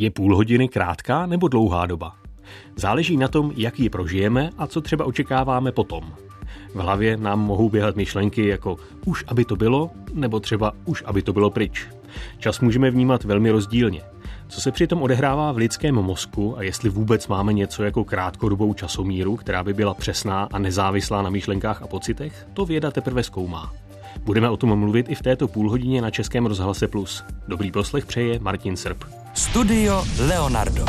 Je 0.00 0.10
půl 0.10 0.36
hodiny 0.36 0.68
krátká 0.68 1.26
nebo 1.26 1.48
dlouhá 1.48 1.86
doba? 1.86 2.16
Záleží 2.76 3.16
na 3.16 3.28
tom, 3.28 3.52
jak 3.56 3.80
ji 3.80 3.90
prožijeme 3.90 4.50
a 4.58 4.66
co 4.66 4.80
třeba 4.80 5.04
očekáváme 5.04 5.72
potom. 5.72 6.12
V 6.74 6.78
hlavě 6.78 7.16
nám 7.16 7.40
mohou 7.40 7.68
běhat 7.68 7.96
myšlenky 7.96 8.46
jako 8.46 8.76
už 9.04 9.24
aby 9.28 9.44
to 9.44 9.56
bylo, 9.56 9.90
nebo 10.14 10.40
třeba 10.40 10.72
už 10.84 11.02
aby 11.06 11.22
to 11.22 11.32
bylo 11.32 11.50
pryč. 11.50 11.88
Čas 12.38 12.60
můžeme 12.60 12.90
vnímat 12.90 13.24
velmi 13.24 13.50
rozdílně. 13.50 14.02
Co 14.48 14.60
se 14.60 14.72
přitom 14.72 15.02
odehrává 15.02 15.52
v 15.52 15.56
lidském 15.56 15.94
mozku 15.94 16.58
a 16.58 16.62
jestli 16.62 16.90
vůbec 16.90 17.28
máme 17.28 17.52
něco 17.52 17.82
jako 17.82 18.04
krátkodobou 18.04 18.74
časomíru, 18.74 19.36
která 19.36 19.64
by 19.64 19.74
byla 19.74 19.94
přesná 19.94 20.48
a 20.52 20.58
nezávislá 20.58 21.22
na 21.22 21.30
myšlenkách 21.30 21.82
a 21.82 21.86
pocitech, 21.86 22.46
to 22.54 22.66
věda 22.66 22.90
teprve 22.90 23.22
zkoumá. 23.22 23.72
Budeme 24.24 24.50
o 24.50 24.56
tom 24.56 24.78
mluvit 24.78 25.06
i 25.08 25.14
v 25.14 25.22
této 25.22 25.48
půlhodině 25.48 26.02
na 26.02 26.10
Českém 26.10 26.46
rozhlase 26.46 26.88
Plus. 26.88 27.24
Dobrý 27.48 27.72
poslech 27.72 28.06
přeje 28.06 28.38
Martin 28.38 28.76
Srb. 28.76 29.04
Studio 29.34 30.04
Leonardo. 30.18 30.84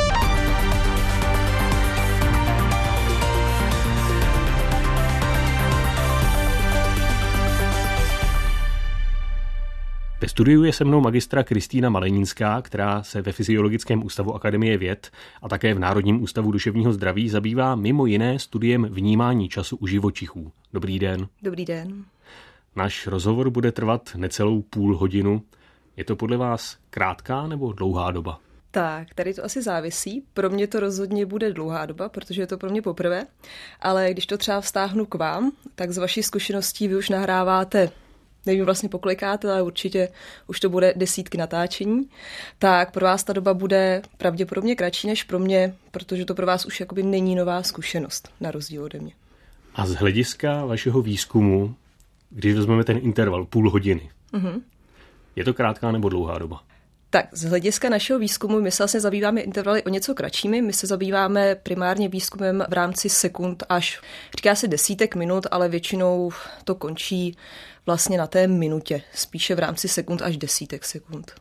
Ve 10.22 10.28
studiu 10.28 10.64
je 10.64 10.72
se 10.72 10.84
mnou 10.84 11.00
magistra 11.00 11.42
Kristýna 11.42 11.90
Malenínská, 11.90 12.62
která 12.62 13.02
se 13.02 13.22
ve 13.22 13.32
Fyziologickém 13.32 14.04
ústavu 14.04 14.34
Akademie 14.34 14.78
věd 14.78 15.10
a 15.42 15.48
také 15.48 15.74
v 15.74 15.78
Národním 15.78 16.22
ústavu 16.22 16.52
duševního 16.52 16.92
zdraví 16.92 17.28
zabývá 17.28 17.74
mimo 17.74 18.06
jiné 18.06 18.38
studiem 18.38 18.84
vnímání 18.84 19.48
času 19.48 19.76
u 19.76 19.86
živočichů. 19.86 20.52
Dobrý 20.72 20.98
den. 20.98 21.28
Dobrý 21.42 21.64
den. 21.64 22.04
Náš 22.76 23.06
rozhovor 23.06 23.50
bude 23.50 23.72
trvat 23.72 24.10
necelou 24.16 24.62
půl 24.62 24.96
hodinu. 24.96 25.42
Je 25.96 26.04
to 26.04 26.16
podle 26.16 26.36
vás 26.36 26.76
krátká 26.90 27.46
nebo 27.46 27.72
dlouhá 27.72 28.10
doba? 28.10 28.40
Tak, 28.70 29.14
tady 29.14 29.34
to 29.34 29.44
asi 29.44 29.62
závisí. 29.62 30.24
Pro 30.34 30.50
mě 30.50 30.66
to 30.66 30.80
rozhodně 30.80 31.26
bude 31.26 31.52
dlouhá 31.52 31.86
doba, 31.86 32.08
protože 32.08 32.42
je 32.42 32.46
to 32.46 32.58
pro 32.58 32.70
mě 32.70 32.82
poprvé. 32.82 33.26
Ale 33.80 34.10
když 34.10 34.26
to 34.26 34.38
třeba 34.38 34.60
vztáhnu 34.60 35.06
k 35.06 35.14
vám, 35.14 35.52
tak 35.74 35.92
z 35.92 35.98
vaší 35.98 36.22
zkušeností 36.22 36.88
vy 36.88 36.96
už 36.96 37.08
nahráváte 37.08 37.90
nevím 38.46 38.64
vlastně 38.64 38.88
pokolikáte, 38.88 39.52
ale 39.52 39.62
určitě 39.62 40.08
už 40.46 40.60
to 40.60 40.68
bude 40.68 40.94
desítky 40.96 41.38
natáčení, 41.38 42.08
tak 42.58 42.92
pro 42.92 43.04
vás 43.04 43.24
ta 43.24 43.32
doba 43.32 43.54
bude 43.54 44.02
pravděpodobně 44.18 44.76
kratší 44.76 45.06
než 45.06 45.24
pro 45.24 45.38
mě, 45.38 45.74
protože 45.90 46.24
to 46.24 46.34
pro 46.34 46.46
vás 46.46 46.66
už 46.66 46.80
jakoby 46.80 47.02
není 47.02 47.34
nová 47.34 47.62
zkušenost, 47.62 48.28
na 48.40 48.50
rozdíl 48.50 48.84
ode 48.84 48.98
mě. 48.98 49.12
A 49.74 49.86
z 49.86 49.94
hlediska 49.94 50.64
vašeho 50.64 51.02
výzkumu, 51.02 51.74
když 52.34 52.54
vezmeme 52.54 52.84
ten 52.84 52.98
interval 53.02 53.44
půl 53.44 53.70
hodiny, 53.70 54.10
mm-hmm. 54.32 54.60
je 55.36 55.44
to 55.44 55.54
krátká 55.54 55.92
nebo 55.92 56.08
dlouhá 56.08 56.38
doba? 56.38 56.60
Tak 57.10 57.26
z 57.32 57.44
hlediska 57.44 57.88
našeho 57.88 58.18
výzkumu 58.18 58.60
my 58.60 58.70
se 58.70 58.82
vlastně 58.82 59.00
zabýváme 59.00 59.40
intervaly 59.40 59.82
o 59.82 59.88
něco 59.88 60.14
kratšími. 60.14 60.62
My 60.62 60.72
se 60.72 60.86
zabýváme 60.86 61.54
primárně 61.54 62.08
výzkumem 62.08 62.64
v 62.68 62.72
rámci 62.72 63.08
sekund 63.08 63.62
až, 63.68 64.00
říká 64.36 64.54
se 64.54 64.68
desítek 64.68 65.14
minut, 65.14 65.46
ale 65.50 65.68
většinou 65.68 66.30
to 66.64 66.74
končí 66.74 67.36
vlastně 67.86 68.18
na 68.18 68.26
té 68.26 68.46
minutě, 68.46 69.02
spíše 69.14 69.54
v 69.54 69.58
rámci 69.58 69.88
sekund 69.88 70.22
až 70.22 70.36
desítek 70.36 70.84
sekund. 70.84 71.32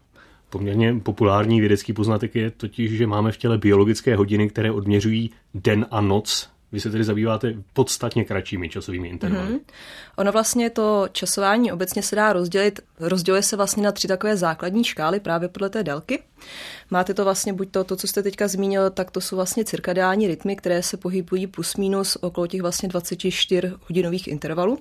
Poměrně 0.49 0.93
populární 0.93 1.59
vědecký 1.59 1.93
poznatek 1.93 2.35
je 2.35 2.51
totiž, 2.51 2.91
že 2.91 3.07
máme 3.07 3.31
v 3.31 3.37
těle 3.37 3.57
biologické 3.57 4.15
hodiny, 4.15 4.49
které 4.49 4.71
odměřují 4.71 5.31
den 5.53 5.85
a 5.91 6.01
noc 6.01 6.49
vy 6.71 6.79
se 6.79 6.91
tedy 6.91 7.03
zabýváte 7.03 7.53
podstatně 7.73 8.23
kratšími 8.23 8.69
časovými 8.69 9.07
intervaly. 9.07 9.53
Mm-hmm. 9.53 9.73
Ono 10.15 10.31
vlastně 10.31 10.69
to 10.69 11.07
časování 11.11 11.71
obecně 11.71 12.03
se 12.03 12.15
dá 12.15 12.33
rozdělit, 12.33 12.79
rozděluje 12.99 13.43
se 13.43 13.55
vlastně 13.55 13.83
na 13.83 13.91
tři 13.91 14.07
takové 14.07 14.37
základní 14.37 14.83
škály 14.83 15.19
právě 15.19 15.49
podle 15.49 15.69
té 15.69 15.83
délky. 15.83 16.23
Máte 16.93 17.13
to 17.13 17.23
vlastně 17.23 17.53
buď 17.53 17.71
to, 17.71 17.83
to, 17.83 17.95
co 17.95 18.07
jste 18.07 18.23
teďka 18.23 18.47
zmínil, 18.47 18.89
tak 18.89 19.11
to 19.11 19.21
jsou 19.21 19.35
vlastně 19.35 19.65
cirkadiální 19.65 20.27
rytmy, 20.27 20.55
které 20.55 20.83
se 20.83 20.97
pohybují 20.97 21.47
plus 21.47 21.75
minus 21.75 22.17
okolo 22.21 22.47
těch 22.47 22.61
vlastně 22.61 22.89
24 22.89 23.71
hodinových 23.87 24.27
intervalů. 24.27 24.77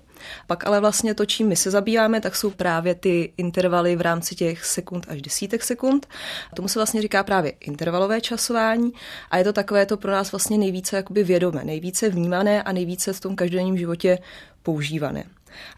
Pak 0.46 0.66
ale 0.66 0.80
vlastně 0.80 1.14
to, 1.14 1.26
čím 1.26 1.48
my 1.48 1.56
se 1.56 1.70
zabýváme, 1.70 2.20
tak 2.20 2.36
jsou 2.36 2.50
právě 2.50 2.94
ty 2.94 3.32
intervaly 3.36 3.96
v 3.96 4.00
rámci 4.00 4.34
těch 4.34 4.64
sekund 4.64 5.06
až 5.08 5.22
desítek 5.22 5.64
sekund. 5.64 6.06
Tomu 6.54 6.68
se 6.68 6.78
vlastně 6.78 7.02
říká 7.02 7.22
právě 7.22 7.50
intervalové 7.60 8.20
časování 8.20 8.92
a 9.30 9.38
je 9.38 9.44
to 9.44 9.52
takové 9.52 9.86
to 9.86 9.96
pro 9.96 10.12
nás 10.12 10.32
vlastně 10.32 10.58
nejvíce 10.58 10.96
jakoby 10.96 11.24
vědomé, 11.24 11.64
nejvíce 11.64 12.08
vnímané 12.08 12.62
a 12.62 12.72
nejvíce 12.72 13.12
v 13.12 13.20
tom 13.20 13.36
každodenním 13.36 13.78
životě 13.78 14.18
používané. 14.62 15.24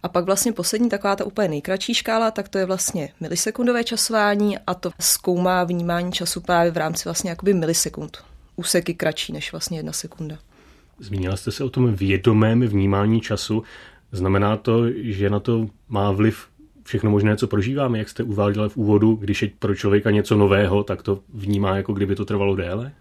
A 0.02 0.08
pak 0.08 0.24
vlastně 0.24 0.52
poslední 0.52 0.88
taková 0.88 1.16
ta 1.16 1.24
úplně 1.24 1.48
nejkratší 1.48 1.94
škála, 1.94 2.30
tak 2.30 2.48
to 2.48 2.58
je 2.58 2.66
vlastně 2.66 3.08
milisekundové 3.20 3.84
časování 3.84 4.58
a 4.66 4.74
to 4.74 4.90
zkoumá 5.00 5.64
vnímání 5.64 6.12
času 6.12 6.40
právě 6.40 6.70
v 6.70 6.76
rámci 6.76 7.04
vlastně 7.04 7.30
jakoby 7.30 7.54
milisekund. 7.54 8.18
Úseky 8.56 8.94
kratší 8.94 9.32
než 9.32 9.52
vlastně 9.52 9.78
jedna 9.78 9.92
sekunda. 9.92 10.38
Zmínila 10.98 11.36
jste 11.36 11.52
se 11.52 11.64
o 11.64 11.70
tom 11.70 11.94
vědomém 11.94 12.60
vnímání 12.60 13.20
času. 13.20 13.62
Znamená 14.12 14.56
to, 14.56 14.84
že 15.02 15.30
na 15.30 15.40
to 15.40 15.66
má 15.88 16.12
vliv 16.12 16.46
všechno 16.84 17.10
možné, 17.10 17.36
co 17.36 17.46
prožíváme, 17.46 17.98
jak 17.98 18.08
jste 18.08 18.22
uváděla 18.22 18.68
v 18.68 18.76
úvodu, 18.76 19.14
když 19.14 19.42
je 19.42 19.50
pro 19.58 19.74
člověka 19.74 20.10
něco 20.10 20.36
nového, 20.36 20.84
tak 20.84 21.02
to 21.02 21.20
vnímá, 21.34 21.76
jako 21.76 21.92
kdyby 21.92 22.14
to 22.14 22.24
trvalo 22.24 22.56
déle? 22.56 22.92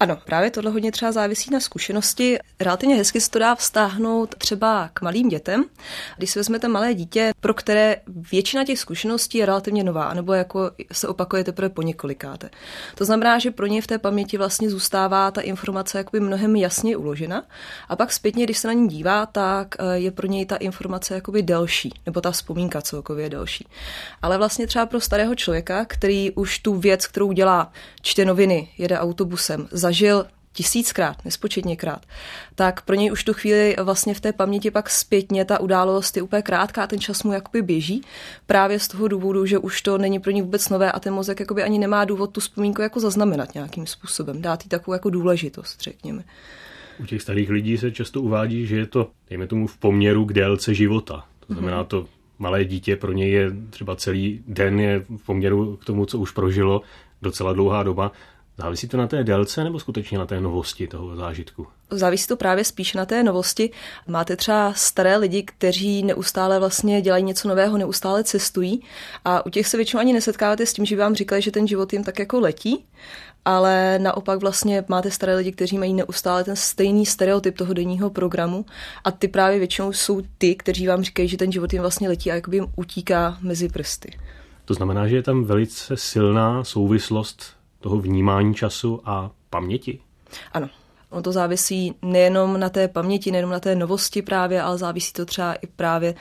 Ano, 0.00 0.18
právě 0.24 0.50
tohle 0.50 0.70
hodně 0.70 0.92
třeba 0.92 1.12
závisí 1.12 1.50
na 1.50 1.60
zkušenosti. 1.60 2.38
Relativně 2.60 2.94
hezky 2.94 3.20
se 3.20 3.30
to 3.30 3.38
dá 3.38 3.54
vztáhnout 3.54 4.34
třeba 4.34 4.90
k 4.92 5.00
malým 5.00 5.28
dětem. 5.28 5.64
Když 6.16 6.30
si 6.30 6.38
vezmete 6.38 6.68
malé 6.68 6.94
dítě, 6.94 7.32
pro 7.40 7.54
které 7.54 7.96
většina 8.06 8.64
těch 8.64 8.78
zkušeností 8.78 9.38
je 9.38 9.46
relativně 9.46 9.84
nová, 9.84 10.14
nebo 10.14 10.32
jako 10.32 10.70
se 10.92 11.08
opakuje 11.08 11.44
teprve 11.44 11.68
po 11.68 11.82
několikáte. 11.82 12.50
To 12.94 13.04
znamená, 13.04 13.38
že 13.38 13.50
pro 13.50 13.66
ně 13.66 13.82
v 13.82 13.86
té 13.86 13.98
paměti 13.98 14.38
vlastně 14.38 14.70
zůstává 14.70 15.30
ta 15.30 15.40
informace 15.40 15.98
jakoby 15.98 16.20
mnohem 16.20 16.56
jasně 16.56 16.96
uložena. 16.96 17.44
A 17.88 17.96
pak 17.96 18.12
zpětně, 18.12 18.44
když 18.44 18.58
se 18.58 18.68
na 18.68 18.72
ní 18.72 18.88
dívá, 18.88 19.26
tak 19.26 19.74
eh, 19.78 19.98
je 19.98 20.10
pro 20.10 20.26
něj 20.26 20.46
ta 20.46 20.56
informace 20.56 21.14
jakoby 21.14 21.42
delší, 21.42 21.94
nebo 22.06 22.20
ta 22.20 22.30
vzpomínka 22.30 22.82
celkově 22.82 23.30
delší. 23.30 23.66
Ale 24.22 24.38
vlastně 24.38 24.66
třeba 24.66 24.86
pro 24.86 25.00
starého 25.00 25.34
člověka, 25.34 25.84
který 25.84 26.30
už 26.30 26.58
tu 26.58 26.74
věc, 26.74 27.06
kterou 27.06 27.32
dělá, 27.32 27.72
čte 28.02 28.24
noviny, 28.24 28.68
jede 28.78 28.98
autobusem, 29.48 29.68
zažil 29.70 30.26
tisíckrát, 30.52 31.24
nespočetněkrát, 31.24 32.06
tak 32.54 32.82
pro 32.82 32.94
něj 32.94 33.12
už 33.12 33.24
tu 33.24 33.32
chvíli 33.32 33.76
vlastně 33.82 34.14
v 34.14 34.20
té 34.20 34.32
paměti 34.32 34.70
pak 34.70 34.90
zpětně 34.90 35.44
ta 35.44 35.60
událost 35.60 36.16
je 36.16 36.22
úplně 36.22 36.42
krátká, 36.42 36.86
ten 36.86 36.98
čas 37.00 37.22
mu 37.22 37.32
jakoby 37.32 37.62
běží, 37.62 38.02
právě 38.46 38.78
z 38.78 38.88
toho 38.88 39.08
důvodu, 39.08 39.46
že 39.46 39.58
už 39.58 39.82
to 39.82 39.98
není 39.98 40.18
pro 40.18 40.30
něj 40.30 40.42
vůbec 40.42 40.68
nové 40.68 40.92
a 40.92 41.00
ten 41.00 41.14
mozek 41.14 41.40
jakoby 41.40 41.62
ani 41.62 41.78
nemá 41.78 42.04
důvod 42.04 42.32
tu 42.32 42.40
vzpomínku 42.40 42.82
jako 42.82 43.00
zaznamenat 43.00 43.54
nějakým 43.54 43.86
způsobem, 43.86 44.42
dát 44.42 44.64
jí 44.64 44.68
takovou 44.68 44.92
jako 44.92 45.10
důležitost, 45.10 45.80
řekněme. 45.80 46.24
U 47.00 47.06
těch 47.06 47.22
starých 47.22 47.50
lidí 47.50 47.78
se 47.78 47.90
často 47.90 48.22
uvádí, 48.22 48.66
že 48.66 48.76
je 48.76 48.86
to, 48.86 49.10
dejme 49.30 49.46
tomu, 49.46 49.66
v 49.66 49.76
poměru 49.76 50.24
k 50.24 50.32
délce 50.32 50.74
života. 50.74 51.24
To 51.46 51.52
znamená, 51.52 51.84
to 51.84 52.06
malé 52.38 52.64
dítě 52.64 52.96
pro 52.96 53.12
něj 53.12 53.30
je 53.30 53.50
třeba 53.70 53.96
celý 53.96 54.42
den 54.46 54.80
je 54.80 55.04
v 55.08 55.26
poměru 55.26 55.76
k 55.76 55.84
tomu, 55.84 56.06
co 56.06 56.18
už 56.18 56.30
prožilo, 56.30 56.82
docela 57.22 57.52
dlouhá 57.52 57.82
doba. 57.82 58.12
Závisí 58.60 58.88
to 58.88 58.96
na 58.96 59.06
té 59.06 59.24
délce 59.24 59.64
nebo 59.64 59.78
skutečně 59.78 60.18
na 60.18 60.26
té 60.26 60.40
novosti 60.40 60.86
toho 60.86 61.16
zážitku? 61.16 61.66
Závisí 61.90 62.26
to 62.26 62.36
právě 62.36 62.64
spíš 62.64 62.94
na 62.94 63.06
té 63.06 63.22
novosti. 63.22 63.70
Máte 64.06 64.36
třeba 64.36 64.72
staré 64.72 65.16
lidi, 65.16 65.42
kteří 65.42 66.02
neustále 66.02 66.58
vlastně 66.58 67.02
dělají 67.02 67.24
něco 67.24 67.48
nového, 67.48 67.78
neustále 67.78 68.24
cestují 68.24 68.82
a 69.24 69.46
u 69.46 69.50
těch 69.50 69.66
se 69.66 69.76
většinou 69.76 70.00
ani 70.00 70.12
nesetkáváte 70.12 70.66
s 70.66 70.72
tím, 70.72 70.84
že 70.84 70.96
by 70.96 71.02
vám 71.02 71.14
říkali, 71.14 71.42
že 71.42 71.50
ten 71.50 71.68
život 71.68 71.92
jim 71.92 72.04
tak 72.04 72.18
jako 72.18 72.40
letí, 72.40 72.84
ale 73.44 73.98
naopak 73.98 74.40
vlastně 74.40 74.84
máte 74.88 75.10
staré 75.10 75.34
lidi, 75.36 75.52
kteří 75.52 75.78
mají 75.78 75.94
neustále 75.94 76.44
ten 76.44 76.56
stejný 76.56 77.06
stereotyp 77.06 77.58
toho 77.58 77.74
denního 77.74 78.10
programu 78.10 78.66
a 79.04 79.10
ty 79.10 79.28
právě 79.28 79.58
většinou 79.58 79.92
jsou 79.92 80.22
ty, 80.38 80.54
kteří 80.54 80.86
vám 80.86 81.02
říkají, 81.02 81.28
že 81.28 81.36
ten 81.36 81.52
život 81.52 81.72
jim 81.72 81.82
vlastně 81.82 82.08
letí 82.08 82.30
a 82.30 82.34
jakoby 82.34 82.56
jim 82.56 82.66
utíká 82.76 83.38
mezi 83.40 83.68
prsty. 83.68 84.18
To 84.64 84.74
znamená, 84.74 85.08
že 85.08 85.16
je 85.16 85.22
tam 85.22 85.44
velice 85.44 85.96
silná 85.96 86.64
souvislost 86.64 87.57
toho 87.80 88.00
vnímání 88.00 88.54
času 88.54 89.00
a 89.04 89.30
paměti? 89.50 90.00
Ano. 90.52 90.68
Ono 91.10 91.22
to 91.22 91.32
závisí 91.32 91.94
nejenom 92.02 92.60
na 92.60 92.68
té 92.68 92.88
paměti, 92.88 93.30
nejenom 93.30 93.50
na 93.50 93.60
té 93.60 93.74
novosti 93.74 94.22
právě, 94.22 94.62
ale 94.62 94.78
závisí 94.78 95.12
to 95.12 95.26
třeba 95.26 95.54
i 95.54 95.66
právě 95.66 96.14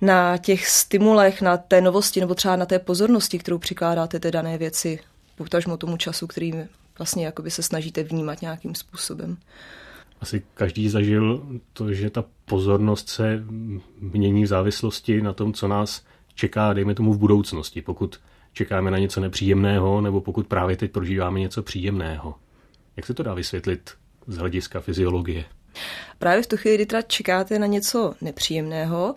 na 0.00 0.36
těch 0.36 0.66
stimulech, 0.66 1.42
na 1.42 1.56
té 1.56 1.80
novosti 1.80 2.20
nebo 2.20 2.34
třeba 2.34 2.56
na 2.56 2.66
té 2.66 2.78
pozornosti, 2.78 3.38
kterou 3.38 3.58
přikládáte 3.58 4.20
té 4.20 4.30
dané 4.30 4.58
věci, 4.58 4.98
potažmo 5.36 5.76
tomu 5.76 5.96
času, 5.96 6.26
který 6.26 6.52
vlastně 6.98 7.26
jakoby 7.26 7.50
se 7.50 7.62
snažíte 7.62 8.02
vnímat 8.02 8.42
nějakým 8.42 8.74
způsobem. 8.74 9.36
Asi 10.20 10.42
každý 10.54 10.88
zažil 10.88 11.46
to, 11.72 11.92
že 11.92 12.10
ta 12.10 12.24
pozornost 12.44 13.08
se 13.08 13.44
mění 14.00 14.44
v 14.44 14.46
závislosti 14.46 15.22
na 15.22 15.32
tom, 15.32 15.52
co 15.52 15.68
nás 15.68 16.02
čeká, 16.34 16.72
dejme 16.72 16.94
tomu 16.94 17.12
v 17.12 17.18
budoucnosti. 17.18 17.82
Pokud 17.82 18.20
čekáme 18.54 18.90
na 18.90 18.98
něco 18.98 19.20
nepříjemného, 19.20 20.00
nebo 20.00 20.20
pokud 20.20 20.46
právě 20.46 20.76
teď 20.76 20.92
prožíváme 20.92 21.40
něco 21.40 21.62
příjemného. 21.62 22.34
Jak 22.96 23.06
se 23.06 23.14
to 23.14 23.22
dá 23.22 23.34
vysvětlit 23.34 23.90
z 24.26 24.36
hlediska 24.36 24.80
fyziologie? 24.80 25.44
Právě 26.18 26.42
v 26.42 26.46
tu 26.46 26.56
chvíli, 26.56 26.76
kdy 26.76 26.86
teda 26.86 27.02
čekáte 27.02 27.58
na 27.58 27.66
něco 27.66 28.14
nepříjemného, 28.20 29.14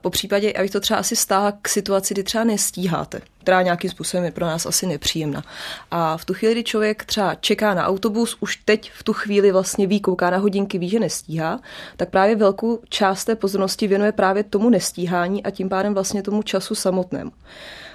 po 0.00 0.10
případě, 0.10 0.52
abych 0.52 0.70
to 0.70 0.80
třeba 0.80 1.00
asi 1.00 1.16
stála 1.16 1.52
k 1.62 1.68
situaci, 1.68 2.14
kdy 2.14 2.22
třeba 2.22 2.44
nestíháte, 2.44 3.20
která 3.40 3.62
nějakým 3.62 3.90
způsobem 3.90 4.24
je 4.24 4.30
pro 4.30 4.46
nás 4.46 4.66
asi 4.66 4.86
nepříjemná. 4.86 5.42
A 5.90 6.16
v 6.16 6.24
tu 6.24 6.34
chvíli, 6.34 6.54
kdy 6.54 6.64
člověk 6.64 7.04
třeba 7.04 7.34
čeká 7.34 7.74
na 7.74 7.86
autobus, 7.86 8.36
už 8.40 8.56
teď 8.56 8.92
v 8.92 9.02
tu 9.02 9.12
chvíli 9.12 9.52
vlastně 9.52 9.86
ví, 9.86 10.00
kouká 10.00 10.30
na 10.30 10.38
hodinky, 10.38 10.78
ví, 10.78 10.88
že 10.88 11.00
nestíhá, 11.00 11.60
tak 11.96 12.10
právě 12.10 12.36
velkou 12.36 12.80
část 12.88 13.24
té 13.24 13.36
pozornosti 13.36 13.88
věnuje 13.88 14.12
právě 14.12 14.44
tomu 14.44 14.70
nestíhání 14.70 15.42
a 15.42 15.50
tím 15.50 15.68
pádem 15.68 15.94
vlastně 15.94 16.22
tomu 16.22 16.42
času 16.42 16.74
samotnému. 16.74 17.32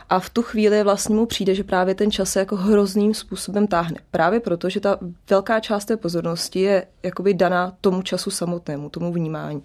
A 0.09 0.19
v 0.19 0.29
tu 0.29 0.41
chvíli 0.41 0.83
vlastně 0.83 1.15
mu 1.15 1.25
přijde, 1.25 1.55
že 1.55 1.63
právě 1.63 1.95
ten 1.95 2.11
čas 2.11 2.31
se 2.31 2.39
jako 2.39 2.55
hrozným 2.55 3.13
způsobem 3.13 3.67
táhne. 3.67 3.97
Právě 4.11 4.39
proto, 4.39 4.69
že 4.69 4.79
ta 4.79 4.97
velká 5.29 5.59
část 5.59 5.85
té 5.85 5.97
pozornosti 5.97 6.59
je 6.59 6.87
jakoby 7.03 7.33
daná 7.33 7.73
tomu 7.81 8.01
času 8.01 8.31
samotnému, 8.31 8.89
tomu 8.89 9.13
vnímání. 9.13 9.63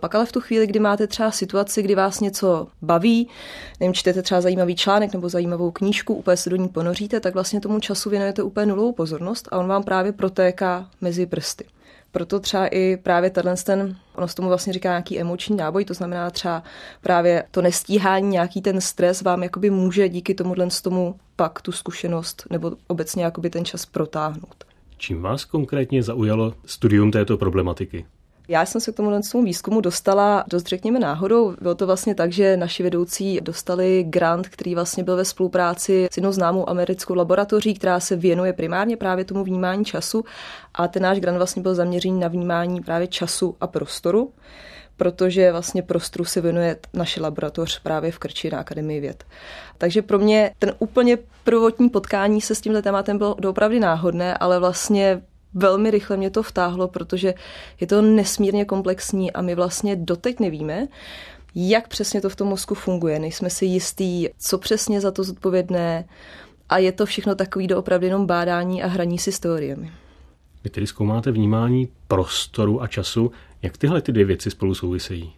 Pak 0.00 0.14
ale 0.14 0.26
v 0.26 0.32
tu 0.32 0.40
chvíli, 0.40 0.66
kdy 0.66 0.78
máte 0.78 1.06
třeba 1.06 1.30
situaci, 1.30 1.82
kdy 1.82 1.94
vás 1.94 2.20
něco 2.20 2.68
baví, 2.82 3.28
nevím, 3.80 3.94
čtete 3.94 4.22
třeba 4.22 4.40
zajímavý 4.40 4.76
článek 4.76 5.12
nebo 5.12 5.28
zajímavou 5.28 5.70
knížku, 5.70 6.14
úplně 6.14 6.36
se 6.36 6.50
do 6.50 6.56
ní 6.56 6.68
ponoříte, 6.68 7.20
tak 7.20 7.34
vlastně 7.34 7.60
tomu 7.60 7.80
času 7.80 8.10
věnujete 8.10 8.42
úplně 8.42 8.66
nulovou 8.66 8.92
pozornost 8.92 9.48
a 9.50 9.58
on 9.58 9.66
vám 9.66 9.82
právě 9.82 10.12
protéká 10.12 10.88
mezi 11.00 11.26
prsty. 11.26 11.64
Proto 12.12 12.40
třeba 12.40 12.66
i 12.66 12.96
právě 12.96 13.30
tenhle 13.30 13.56
ten, 13.56 13.96
ono 14.14 14.28
se 14.28 14.34
tomu 14.34 14.48
vlastně 14.48 14.72
říká 14.72 14.88
nějaký 14.88 15.20
emoční 15.20 15.56
náboj, 15.56 15.84
to 15.84 15.94
znamená 15.94 16.30
třeba 16.30 16.62
právě 17.00 17.44
to 17.50 17.62
nestíhání, 17.62 18.28
nějaký 18.28 18.62
ten 18.62 18.80
stres 18.80 19.22
vám 19.22 19.42
jakoby 19.42 19.70
může 19.70 20.08
díky 20.08 20.34
tomuhle 20.34 20.68
tomu 20.82 21.14
pak 21.36 21.62
tu 21.62 21.72
zkušenost 21.72 22.46
nebo 22.50 22.72
obecně 22.86 23.24
jakoby 23.24 23.50
ten 23.50 23.64
čas 23.64 23.86
protáhnout. 23.86 24.64
Čím 24.96 25.22
vás 25.22 25.44
konkrétně 25.44 26.02
zaujalo 26.02 26.54
studium 26.66 27.10
této 27.10 27.36
problematiky? 27.36 28.06
Já 28.48 28.66
jsem 28.66 28.80
se 28.80 28.92
k 28.92 28.94
tomu 28.94 29.20
výzkumu 29.44 29.80
dostala 29.80 30.44
dost 30.48 30.66
řekněme 30.66 30.98
náhodou. 30.98 31.54
Bylo 31.60 31.74
to 31.74 31.86
vlastně 31.86 32.14
tak, 32.14 32.32
že 32.32 32.56
naši 32.56 32.82
vedoucí 32.82 33.40
dostali 33.40 34.04
grant, 34.08 34.48
který 34.48 34.74
vlastně 34.74 35.04
byl 35.04 35.16
ve 35.16 35.24
spolupráci 35.24 36.08
s 36.12 36.16
jednou 36.16 36.32
známou 36.32 36.70
americkou 36.70 37.14
laboratoří, 37.14 37.74
která 37.74 38.00
se 38.00 38.16
věnuje 38.16 38.52
primárně 38.52 38.96
právě 38.96 39.24
tomu 39.24 39.44
vnímání 39.44 39.84
času 39.84 40.24
a 40.74 40.88
ten 40.88 41.02
náš 41.02 41.20
grant 41.20 41.36
vlastně 41.36 41.62
byl 41.62 41.74
zaměřený 41.74 42.20
na 42.20 42.28
vnímání 42.28 42.80
právě 42.80 43.06
času 43.06 43.56
a 43.60 43.66
prostoru 43.66 44.32
protože 44.96 45.52
vlastně 45.52 45.82
prostoru 45.82 46.24
se 46.24 46.40
věnuje 46.40 46.76
naše 46.92 47.20
laboratoř 47.20 47.78
právě 47.78 48.12
v 48.12 48.18
Krči 48.18 48.50
na 48.50 48.58
Akademii 48.58 49.00
věd. 49.00 49.24
Takže 49.78 50.02
pro 50.02 50.18
mě 50.18 50.50
ten 50.58 50.74
úplně 50.78 51.18
prvotní 51.44 51.88
potkání 51.88 52.40
se 52.40 52.54
s 52.54 52.60
tímhle 52.60 52.82
tématem 52.82 53.18
bylo 53.18 53.36
doopravdy 53.38 53.80
náhodné, 53.80 54.38
ale 54.38 54.58
vlastně 54.58 55.22
velmi 55.54 55.90
rychle 55.90 56.16
mě 56.16 56.30
to 56.30 56.42
vtáhlo, 56.42 56.88
protože 56.88 57.34
je 57.80 57.86
to 57.86 58.02
nesmírně 58.02 58.64
komplexní 58.64 59.32
a 59.32 59.42
my 59.42 59.54
vlastně 59.54 59.96
doteď 59.96 60.40
nevíme, 60.40 60.88
jak 61.54 61.88
přesně 61.88 62.20
to 62.20 62.28
v 62.28 62.36
tom 62.36 62.48
mozku 62.48 62.74
funguje. 62.74 63.18
Nejsme 63.18 63.50
si 63.50 63.64
jistí, 63.64 64.28
co 64.38 64.58
přesně 64.58 65.00
za 65.00 65.10
to 65.10 65.24
zodpovědné 65.24 66.04
a 66.68 66.78
je 66.78 66.92
to 66.92 67.06
všechno 67.06 67.34
takový 67.34 67.66
doopravdy 67.66 68.06
jenom 68.06 68.26
bádání 68.26 68.82
a 68.82 68.86
hraní 68.86 69.18
si 69.18 69.32
s 69.32 69.40
teoriemi. 69.40 69.92
Vy 70.64 70.70
tedy 70.70 70.86
zkoumáte 70.86 71.30
vnímání 71.30 71.88
prostoru 72.08 72.82
a 72.82 72.86
času. 72.86 73.32
Jak 73.62 73.76
tyhle 73.76 74.02
ty 74.02 74.12
dvě 74.12 74.24
věci 74.24 74.50
spolu 74.50 74.74
souvisejí? 74.74 75.32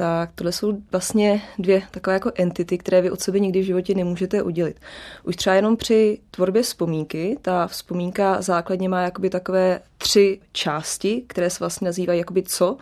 Tak 0.00 0.30
tohle 0.34 0.52
jsou 0.52 0.76
vlastně 0.92 1.42
dvě 1.58 1.82
takové 1.90 2.14
jako 2.14 2.32
entity, 2.34 2.78
které 2.78 3.02
vy 3.02 3.10
od 3.10 3.20
sebe 3.20 3.38
nikdy 3.38 3.60
v 3.60 3.64
životě 3.64 3.94
nemůžete 3.94 4.42
udělit. 4.42 4.80
Už 5.24 5.36
třeba 5.36 5.56
jenom 5.56 5.76
při 5.76 6.18
tvorbě 6.30 6.62
vzpomínky, 6.62 7.38
ta 7.42 7.66
vzpomínka 7.66 8.42
základně 8.42 8.88
má 8.88 9.02
jakoby 9.02 9.30
takové 9.30 9.80
tři 9.98 10.40
části, 10.52 11.24
které 11.26 11.50
se 11.50 11.58
vlastně 11.60 11.84
nazývají 11.84 12.18
jakoby 12.18 12.42
co, 12.42 12.76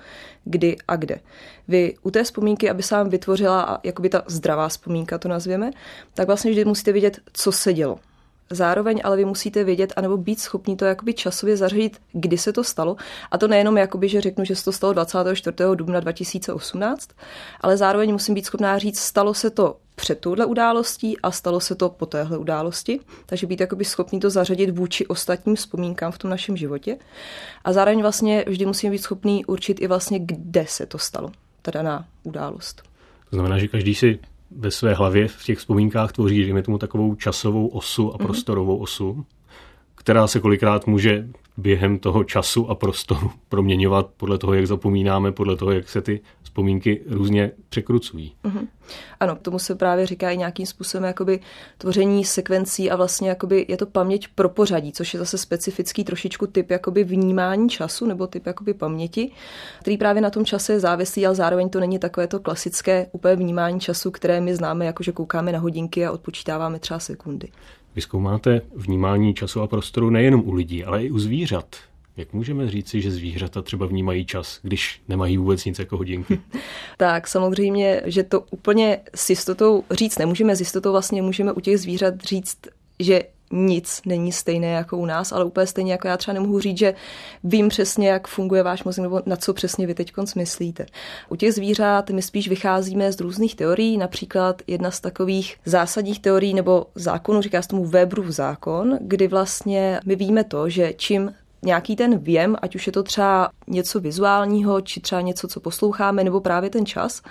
kdy 0.45 0.77
a 0.89 0.97
kde. 0.97 1.21
Vy 1.69 1.95
u 2.03 2.11
té 2.11 2.25
vzpomínky, 2.25 2.71
aby 2.71 2.83
se 2.83 2.95
vám 2.95 3.09
vytvořila 3.09 3.81
jakoby 3.85 4.09
ta 4.09 4.23
zdravá 4.27 4.69
vzpomínka, 4.69 5.19
to 5.19 5.29
nazvěme, 5.29 5.71
tak 6.15 6.27
vlastně 6.27 6.51
vždy 6.51 6.65
musíte 6.65 6.93
vědět, 6.93 7.19
co 7.33 7.53
se 7.53 7.73
dělo. 7.73 7.99
Zároveň 8.51 9.01
ale 9.05 9.17
vy 9.17 9.25
musíte 9.25 9.65
vědět, 9.65 9.93
anebo 9.97 10.17
být 10.17 10.41
schopni 10.41 10.77
to 10.77 10.85
jakoby 10.85 11.15
časově 11.15 11.57
zařadit, 11.57 12.01
kdy 12.13 12.39
se 12.39 12.53
to 12.53 12.65
stalo. 12.65 12.97
A 13.31 13.39
to 13.39 13.49
nejenom 13.49 13.79
jakoby, 13.79 14.09
že 14.09 14.21
řeknu, 14.21 14.45
že 14.45 14.57
se 14.57 14.65
to 14.65 14.73
stalo 14.73 14.93
24. 14.93 15.57
dubna 15.75 16.01
2018, 16.01 17.11
ale 17.61 17.77
zároveň 17.77 18.13
musím 18.13 18.35
být 18.35 18.47
schopná 18.47 18.79
říct, 18.79 18.99
stalo 18.99 19.35
se 19.35 19.51
to 19.51 19.77
před 19.95 20.19
touhle 20.19 20.47
událostí 20.47 21.21
a 21.21 21.31
stalo 21.31 21.61
se 21.61 21.75
to 21.75 21.89
po 21.89 22.07
téhle 22.07 22.39
události. 22.39 23.01
Takže 23.27 23.47
být 23.47 23.61
jakoby 23.61 23.85
schopný 23.85 24.21
to 24.21 24.31
zařadit 24.31 24.71
vůči 24.71 25.07
ostatním 25.07 25.57
vzpomínkám 25.57 26.13
v 26.13 26.19
tom 26.19 26.31
našem 26.31 26.57
životě. 26.57 26.97
A 27.65 27.73
zároveň 27.73 28.01
vlastně 28.01 28.45
vždy 28.49 28.67
musíme 28.67 28.91
být 28.91 29.03
schopný 29.03 29.45
určit 29.45 29.81
i 29.81 29.87
vlastně, 29.87 30.19
kde 30.19 30.67
se 30.69 30.87
to 30.87 30.99
stalo, 30.99 31.31
ta 31.63 31.71
daná 31.71 32.07
událost. 32.23 32.83
To 33.31 33.37
znamená, 33.37 33.59
že 33.59 33.69
každý 33.69 33.95
si 33.95 34.19
ve 34.51 34.71
své 34.71 34.95
hlavě 34.95 35.29
v 35.29 35.45
těch 35.45 35.59
vzpomínkách 35.59 36.13
tvoří, 36.13 36.43
dejme 36.43 36.63
tomu, 36.63 36.79
takovou 36.79 37.15
časovou 37.15 37.67
osu 37.67 38.15
a 38.15 38.17
mhm. 38.19 38.27
prostorovou 38.27 38.77
osu, 38.77 39.25
která 39.95 40.27
se 40.27 40.41
kolikrát 40.41 40.87
může 40.87 41.29
během 41.57 41.99
toho 41.99 42.25
času 42.25 42.71
a 42.71 42.75
prostoru 42.75 43.31
proměňovat 43.49 44.11
podle 44.17 44.39
toho, 44.39 44.55
jak 44.55 44.67
zapomínáme, 44.67 45.33
podle 45.33 45.57
toho, 45.57 45.71
jak 45.71 45.89
se 45.89 46.01
ty 46.01 46.21
vzpomínky 46.59 47.01
různě 47.07 47.51
překrucují. 47.69 48.35
Mm-hmm. 48.45 48.67
Ano, 49.21 49.37
tomu 49.43 49.59
se 49.59 49.75
právě 49.75 50.07
říká 50.07 50.31
i 50.31 50.37
nějakým 50.37 50.67
způsobem 50.67 51.05
jakoby 51.05 51.41
tvoření 51.79 52.25
sekvencí 52.25 52.91
a 52.91 52.97
vlastně 52.97 53.29
jakoby 53.29 53.67
je 53.69 53.77
to 53.77 53.87
paměť 53.87 54.29
pro 54.35 54.49
pořadí, 54.49 54.93
což 54.93 55.15
je 55.15 55.21
zase 55.21 55.39
specifický 55.39 56.05
trošičku 56.05 56.47
typ 56.47 56.71
jakoby 56.71 57.05
vnímání 57.05 57.69
času 57.69 58.07
nebo 58.07 58.27
typ 58.27 58.47
jakoby 58.47 58.75
paměti, 58.75 59.31
který 59.81 59.97
právě 59.97 60.23
na 60.23 60.31
tom 60.31 60.45
čase 60.45 60.73
je 60.73 60.81
závislý, 60.81 61.27
ale 61.27 61.35
zároveň 61.35 61.69
to 61.69 61.81
není 61.81 61.99
takové 61.99 62.27
to 62.27 62.41
klasické 62.41 63.07
úplně 63.13 63.37
vnímání 63.37 63.81
času, 63.81 64.11
které 64.11 64.41
my 64.41 64.57
známe, 64.57 64.87
jako 64.87 65.03
že 65.03 65.13
koukáme 65.13 65.53
na 65.53 65.59
hodinky 65.59 66.07
a 66.07 66.13
odpočítáváme 66.13 66.79
třeba 66.79 67.01
sekundy. 67.01 67.49
Vy 67.95 68.01
zkoumáte 68.01 68.61
vnímání 68.75 69.35
času 69.35 69.61
a 69.61 69.67
prostoru 69.67 70.11
nejenom 70.11 70.43
u 70.47 70.53
lidí, 70.53 70.85
ale 70.85 71.05
i 71.05 71.11
u 71.11 71.19
zvířat. 71.19 71.77
Jak 72.19 72.33
můžeme 72.33 72.71
říci, 72.71 73.01
že 73.01 73.11
zvířata 73.11 73.63
třeba 73.63 73.87
vnímají 73.87 74.27
čas, 74.27 74.59
když 74.63 75.01
nemají 75.09 75.37
vůbec 75.37 75.65
nic 75.65 75.79
jako 75.79 75.97
hodinky? 75.97 76.41
tak 76.97 77.29
samozřejmě, 77.29 78.03
že 78.05 78.23
to 78.23 78.45
úplně 78.51 79.01
s 79.15 79.31
jistotou 79.31 79.85
říct 79.91 80.19
nemůžeme. 80.19 80.57
S 80.57 80.61
jistotou 80.61 80.93
vlastně 80.93 81.23
můžeme 81.23 81.53
u 81.53 81.61
těch 81.61 81.79
zvířat 81.79 82.21
říct, 82.21 82.59
že 82.99 83.23
nic 83.53 84.01
není 84.07 84.33
stejné 84.33 84.67
jako 84.67 84.97
u 84.97 85.07
nás, 85.07 85.33
ale 85.33 85.45
úplně 85.45 85.67
stejně 85.67 85.93
jako 85.93 86.09
já 86.09 86.17
třeba 86.17 86.35
nemohu 86.35 86.61
říct, 86.61 86.79
že 86.79 86.95
vím 87.45 87.69
přesně, 87.69 88.09
jak 88.09 88.29
funguje 88.29 88.63
váš 88.63 88.85
mozek 88.85 89.03
nebo 89.03 89.23
na 89.27 89.37
co 89.37 89.55
přesně 89.55 89.87
vy 89.87 89.95
teď 89.95 90.13
myslíte. 90.37 90.87
U 91.29 91.37
těch 91.37 91.55
zvířat 91.55 92.11
my 92.11 92.23
spíš 92.23 92.49
vycházíme 92.49 93.13
z 93.13 93.21
různých 93.21 93.55
teorií, 93.55 93.99
například 93.99 94.63
jedna 94.67 94.91
z 94.91 95.01
takových 95.01 95.57
zásadních 95.65 96.21
teorií 96.21 96.55
nebo 96.55 96.87
zákonů, 96.95 97.43
říká 97.43 97.63
se 97.63 97.69
tomu 97.69 97.85
Weberův 97.85 98.27
zákon, 98.27 98.99
kdy 99.01 99.29
vlastně 99.29 100.01
my 100.07 100.17
víme 100.17 100.45
to, 100.45 100.69
že 100.69 100.93
čím 100.97 101.31
nějaký 101.63 101.97
ten 101.97 102.19
věm, 102.19 102.57
ať 102.63 102.75
už 102.75 102.87
je 102.87 102.93
to 102.93 103.03
třeba 103.03 103.51
něco 103.67 104.01
vizuálního, 104.01 104.81
či 104.81 105.01
třeba 105.01 105.21
něco, 105.21 105.49
co 105.49 105.61
posloucháme, 105.61 106.25
nebo 106.25 106.41
právě 106.41 106.71
ten 106.71 106.87
čas, 106.87 107.23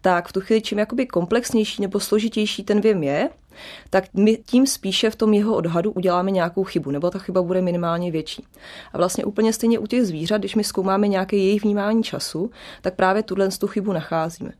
tak 0.00 0.28
v 0.28 0.32
tu 0.32 0.40
chvíli 0.40 0.62
čím 0.62 0.78
jakoby 0.78 1.06
komplexnější 1.06 1.82
nebo 1.82 2.00
složitější 2.00 2.64
ten 2.64 2.80
věm 2.80 3.02
je, 3.02 3.30
tak 3.90 4.04
my 4.14 4.38
tím 4.46 4.66
spíše 4.66 5.10
v 5.10 5.16
tom 5.16 5.34
jeho 5.34 5.54
odhadu 5.56 5.92
uděláme 5.92 6.30
nějakou 6.30 6.64
chybu, 6.64 6.90
nebo 6.90 7.10
ta 7.10 7.18
chyba 7.18 7.42
bude 7.42 7.62
minimálně 7.62 8.10
větší. 8.10 8.46
A 8.92 8.98
vlastně 8.98 9.24
úplně 9.24 9.52
stejně 9.52 9.78
u 9.78 9.86
těch 9.86 10.06
zvířat, 10.06 10.40
když 10.40 10.54
my 10.54 10.64
zkoumáme 10.64 11.08
nějaké 11.08 11.36
jejich 11.36 11.62
vnímání 11.62 12.02
času, 12.02 12.50
tak 12.82 12.94
právě 12.94 13.22
tuhle 13.22 13.48
tu 13.48 13.66
chybu 13.66 13.92
nacházíme. 13.92 14.52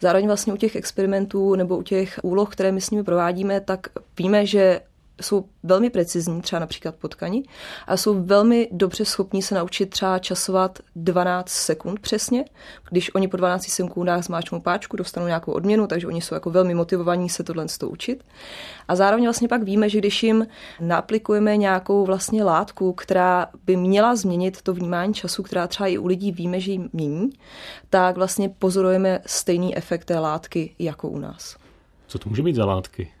Zároveň 0.00 0.26
vlastně 0.26 0.52
u 0.52 0.56
těch 0.56 0.76
experimentů 0.76 1.54
nebo 1.54 1.76
u 1.76 1.82
těch 1.82 2.20
úloh, 2.22 2.52
které 2.52 2.72
my 2.72 2.80
s 2.80 2.90
nimi 2.90 3.04
provádíme, 3.04 3.60
tak 3.60 3.86
víme, 4.18 4.46
že 4.46 4.80
jsou 5.22 5.44
velmi 5.62 5.90
precizní, 5.90 6.42
třeba 6.42 6.60
například 6.60 6.94
potkani, 6.94 7.42
a 7.86 7.96
jsou 7.96 8.24
velmi 8.24 8.68
dobře 8.72 9.04
schopní 9.04 9.42
se 9.42 9.54
naučit 9.54 9.90
třeba 9.90 10.18
časovat 10.18 10.78
12 10.96 11.48
sekund 11.48 12.00
přesně. 12.00 12.44
Když 12.90 13.14
oni 13.14 13.28
po 13.28 13.36
12 13.36 13.68
sekundách 13.68 14.24
zmáčknou 14.24 14.60
páčku, 14.60 14.96
dostanou 14.96 15.26
nějakou 15.26 15.52
odměnu, 15.52 15.86
takže 15.86 16.06
oni 16.06 16.20
jsou 16.20 16.34
jako 16.34 16.50
velmi 16.50 16.74
motivovaní 16.74 17.28
se 17.28 17.44
tohle 17.44 17.66
to 17.78 17.88
učit. 17.88 18.24
A 18.88 18.96
zároveň 18.96 19.24
vlastně 19.24 19.48
pak 19.48 19.62
víme, 19.62 19.88
že 19.88 19.98
když 19.98 20.22
jim 20.22 20.46
naaplikujeme 20.80 21.56
nějakou 21.56 22.04
vlastně 22.04 22.44
látku, 22.44 22.92
která 22.92 23.46
by 23.64 23.76
měla 23.76 24.16
změnit 24.16 24.62
to 24.62 24.74
vnímání 24.74 25.14
času, 25.14 25.42
která 25.42 25.66
třeba 25.66 25.86
i 25.86 25.98
u 25.98 26.06
lidí 26.06 26.32
víme, 26.32 26.60
že 26.60 26.72
ji 26.72 26.88
mění, 26.92 27.30
tak 27.90 28.16
vlastně 28.16 28.48
pozorujeme 28.48 29.20
stejný 29.26 29.76
efekt 29.76 30.04
té 30.04 30.18
látky 30.18 30.74
jako 30.78 31.08
u 31.08 31.18
nás. 31.18 31.56
Co 32.06 32.18
to 32.18 32.28
může 32.28 32.42
být 32.42 32.56
za 32.56 32.64
látky? 32.64 33.12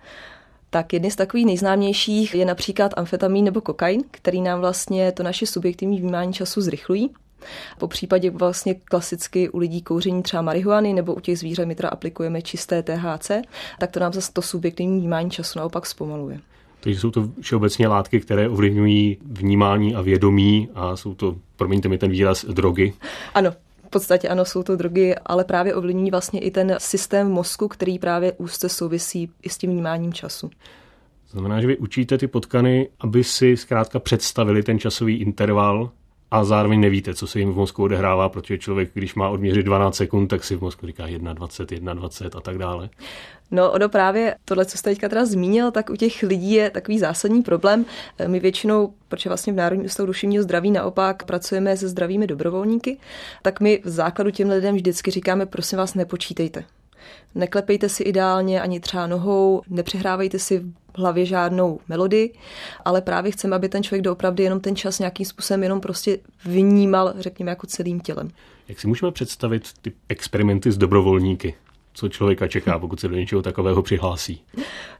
Tak 0.72 0.92
jedny 0.92 1.10
z 1.10 1.16
takových 1.16 1.46
nejznámějších 1.46 2.34
je 2.34 2.44
například 2.44 2.92
amfetamin 2.96 3.44
nebo 3.44 3.60
kokain, 3.60 4.02
který 4.10 4.40
nám 4.40 4.60
vlastně 4.60 5.12
to 5.12 5.22
naše 5.22 5.46
subjektivní 5.46 6.00
vnímání 6.00 6.32
času 6.32 6.60
zrychlují. 6.60 7.10
Po 7.78 7.88
případě 7.88 8.30
vlastně 8.30 8.74
klasicky 8.74 9.48
u 9.48 9.58
lidí 9.58 9.82
kouření 9.82 10.22
třeba 10.22 10.42
marihuany 10.42 10.92
nebo 10.92 11.14
u 11.14 11.20
těch 11.20 11.38
zvířat 11.38 11.68
my 11.68 11.74
teda 11.74 11.88
aplikujeme 11.88 12.42
čisté 12.42 12.82
THC, 12.82 13.30
tak 13.80 13.90
to 13.90 14.00
nám 14.00 14.12
zase 14.12 14.32
to 14.32 14.42
subjektivní 14.42 14.98
vnímání 14.98 15.30
času 15.30 15.58
naopak 15.58 15.86
zpomaluje. 15.86 16.40
Takže 16.80 17.00
jsou 17.00 17.10
to 17.10 17.28
všeobecně 17.40 17.88
látky, 17.88 18.20
které 18.20 18.48
ovlivňují 18.48 19.18
vnímání 19.26 19.94
a 19.94 20.00
vědomí 20.00 20.68
a 20.74 20.96
jsou 20.96 21.14
to, 21.14 21.36
promiňte 21.56 21.88
mi 21.88 21.98
ten 21.98 22.10
výraz, 22.10 22.44
drogy. 22.44 22.92
Ano, 23.34 23.52
podstatě 23.92 24.28
ano, 24.28 24.44
jsou 24.44 24.62
to 24.62 24.76
drogy, 24.76 25.14
ale 25.26 25.44
právě 25.44 25.74
ovlivňují 25.74 26.10
vlastně 26.10 26.40
i 26.40 26.50
ten 26.50 26.76
systém 26.78 27.28
mozku, 27.28 27.68
který 27.68 27.98
právě 27.98 28.32
úzce 28.32 28.68
souvisí 28.68 29.30
i 29.42 29.48
s 29.48 29.58
tím 29.58 29.70
vnímáním 29.70 30.12
času. 30.12 30.50
Znamená, 31.30 31.60
že 31.60 31.66
vy 31.66 31.76
učíte 31.76 32.18
ty 32.18 32.26
potkany, 32.26 32.88
aby 33.00 33.24
si 33.24 33.56
zkrátka 33.56 33.98
představili 33.98 34.62
ten 34.62 34.78
časový 34.78 35.16
interval 35.16 35.90
a 36.32 36.44
zároveň 36.44 36.80
nevíte, 36.80 37.14
co 37.14 37.26
se 37.26 37.38
jim 37.38 37.52
v 37.52 37.56
mozku 37.56 37.82
odehrává, 37.82 38.28
protože 38.28 38.58
člověk, 38.58 38.90
když 38.94 39.14
má 39.14 39.28
odměřit 39.28 39.62
12 39.62 39.96
sekund, 39.96 40.26
tak 40.26 40.44
si 40.44 40.56
v 40.56 40.60
mozku 40.60 40.86
říká 40.86 41.06
1,20, 41.06 41.66
1,20 41.66 42.38
a 42.38 42.40
tak 42.40 42.58
dále. 42.58 42.90
No 43.50 43.72
ono 43.72 43.88
právě 43.88 44.34
tohle, 44.44 44.64
co 44.64 44.78
jste 44.78 44.90
teďka 44.90 45.08
teda 45.08 45.24
zmínil, 45.24 45.70
tak 45.70 45.90
u 45.90 45.96
těch 45.96 46.22
lidí 46.22 46.52
je 46.52 46.70
takový 46.70 46.98
zásadní 46.98 47.42
problém. 47.42 47.84
My 48.26 48.40
většinou, 48.40 48.94
protože 49.08 49.30
vlastně 49.30 49.52
v 49.52 49.56
Národním 49.56 49.86
ústavu 49.86 50.06
duševního 50.06 50.42
zdraví 50.42 50.70
naopak 50.70 51.24
pracujeme 51.24 51.76
se 51.76 51.88
zdravými 51.88 52.26
dobrovolníky, 52.26 52.98
tak 53.42 53.60
my 53.60 53.80
v 53.84 53.88
základu 53.88 54.30
těm 54.30 54.48
lidem 54.48 54.74
vždycky 54.74 55.10
říkáme, 55.10 55.46
prosím 55.46 55.78
vás, 55.78 55.94
nepočítejte. 55.94 56.64
Neklepejte 57.34 57.88
si 57.88 58.02
ideálně 58.02 58.62
ani 58.62 58.80
třeba 58.80 59.06
nohou, 59.06 59.62
nepřehrávejte 59.68 60.38
si 60.38 60.62
v 60.94 60.98
hlavě 60.98 61.26
žádnou 61.26 61.80
melodii, 61.88 62.34
ale 62.84 63.00
právě 63.00 63.32
chceme, 63.32 63.56
aby 63.56 63.68
ten 63.68 63.82
člověk 63.82 64.02
doopravdy 64.02 64.42
jenom 64.42 64.60
ten 64.60 64.76
čas 64.76 64.98
nějakým 64.98 65.26
způsobem 65.26 65.62
jenom 65.62 65.80
prostě 65.80 66.18
vnímal, 66.44 67.14
řekněme, 67.18 67.50
jako 67.50 67.66
celým 67.66 68.00
tělem. 68.00 68.30
Jak 68.68 68.80
si 68.80 68.86
můžeme 68.86 69.12
představit 69.12 69.68
ty 69.82 69.92
experimenty 70.08 70.72
s 70.72 70.78
dobrovolníky? 70.78 71.54
Co 71.92 72.08
člověka 72.08 72.48
čeká, 72.48 72.78
pokud 72.78 73.00
se 73.00 73.08
do 73.08 73.14
něčeho 73.14 73.42
takového 73.42 73.82
přihlásí. 73.82 74.44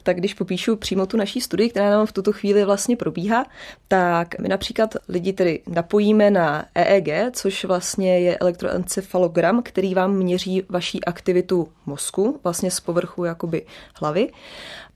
Tak 0.02 0.16
když 0.16 0.34
popíšu 0.34 0.76
přímo 0.76 1.06
tu 1.06 1.16
naší 1.16 1.40
studii, 1.40 1.70
která 1.70 1.90
nám 1.90 2.06
v 2.06 2.12
tuto 2.12 2.32
chvíli 2.32 2.64
vlastně 2.64 2.96
probíhá, 2.96 3.46
tak 3.88 4.38
my 4.38 4.48
například 4.48 4.94
lidi 5.08 5.32
tedy 5.32 5.60
napojíme 5.66 6.30
na 6.30 6.64
EEG, 6.74 7.08
což 7.32 7.64
vlastně 7.64 8.20
je 8.20 8.38
elektroencefalogram, 8.38 9.62
který 9.62 9.94
vám 9.94 10.14
měří 10.14 10.62
vaší 10.68 11.04
aktivitu 11.04 11.68
mozku, 11.86 12.40
vlastně 12.44 12.70
z 12.70 12.80
povrchu 12.80 13.24
jakoby 13.24 13.66
hlavy. 14.00 14.32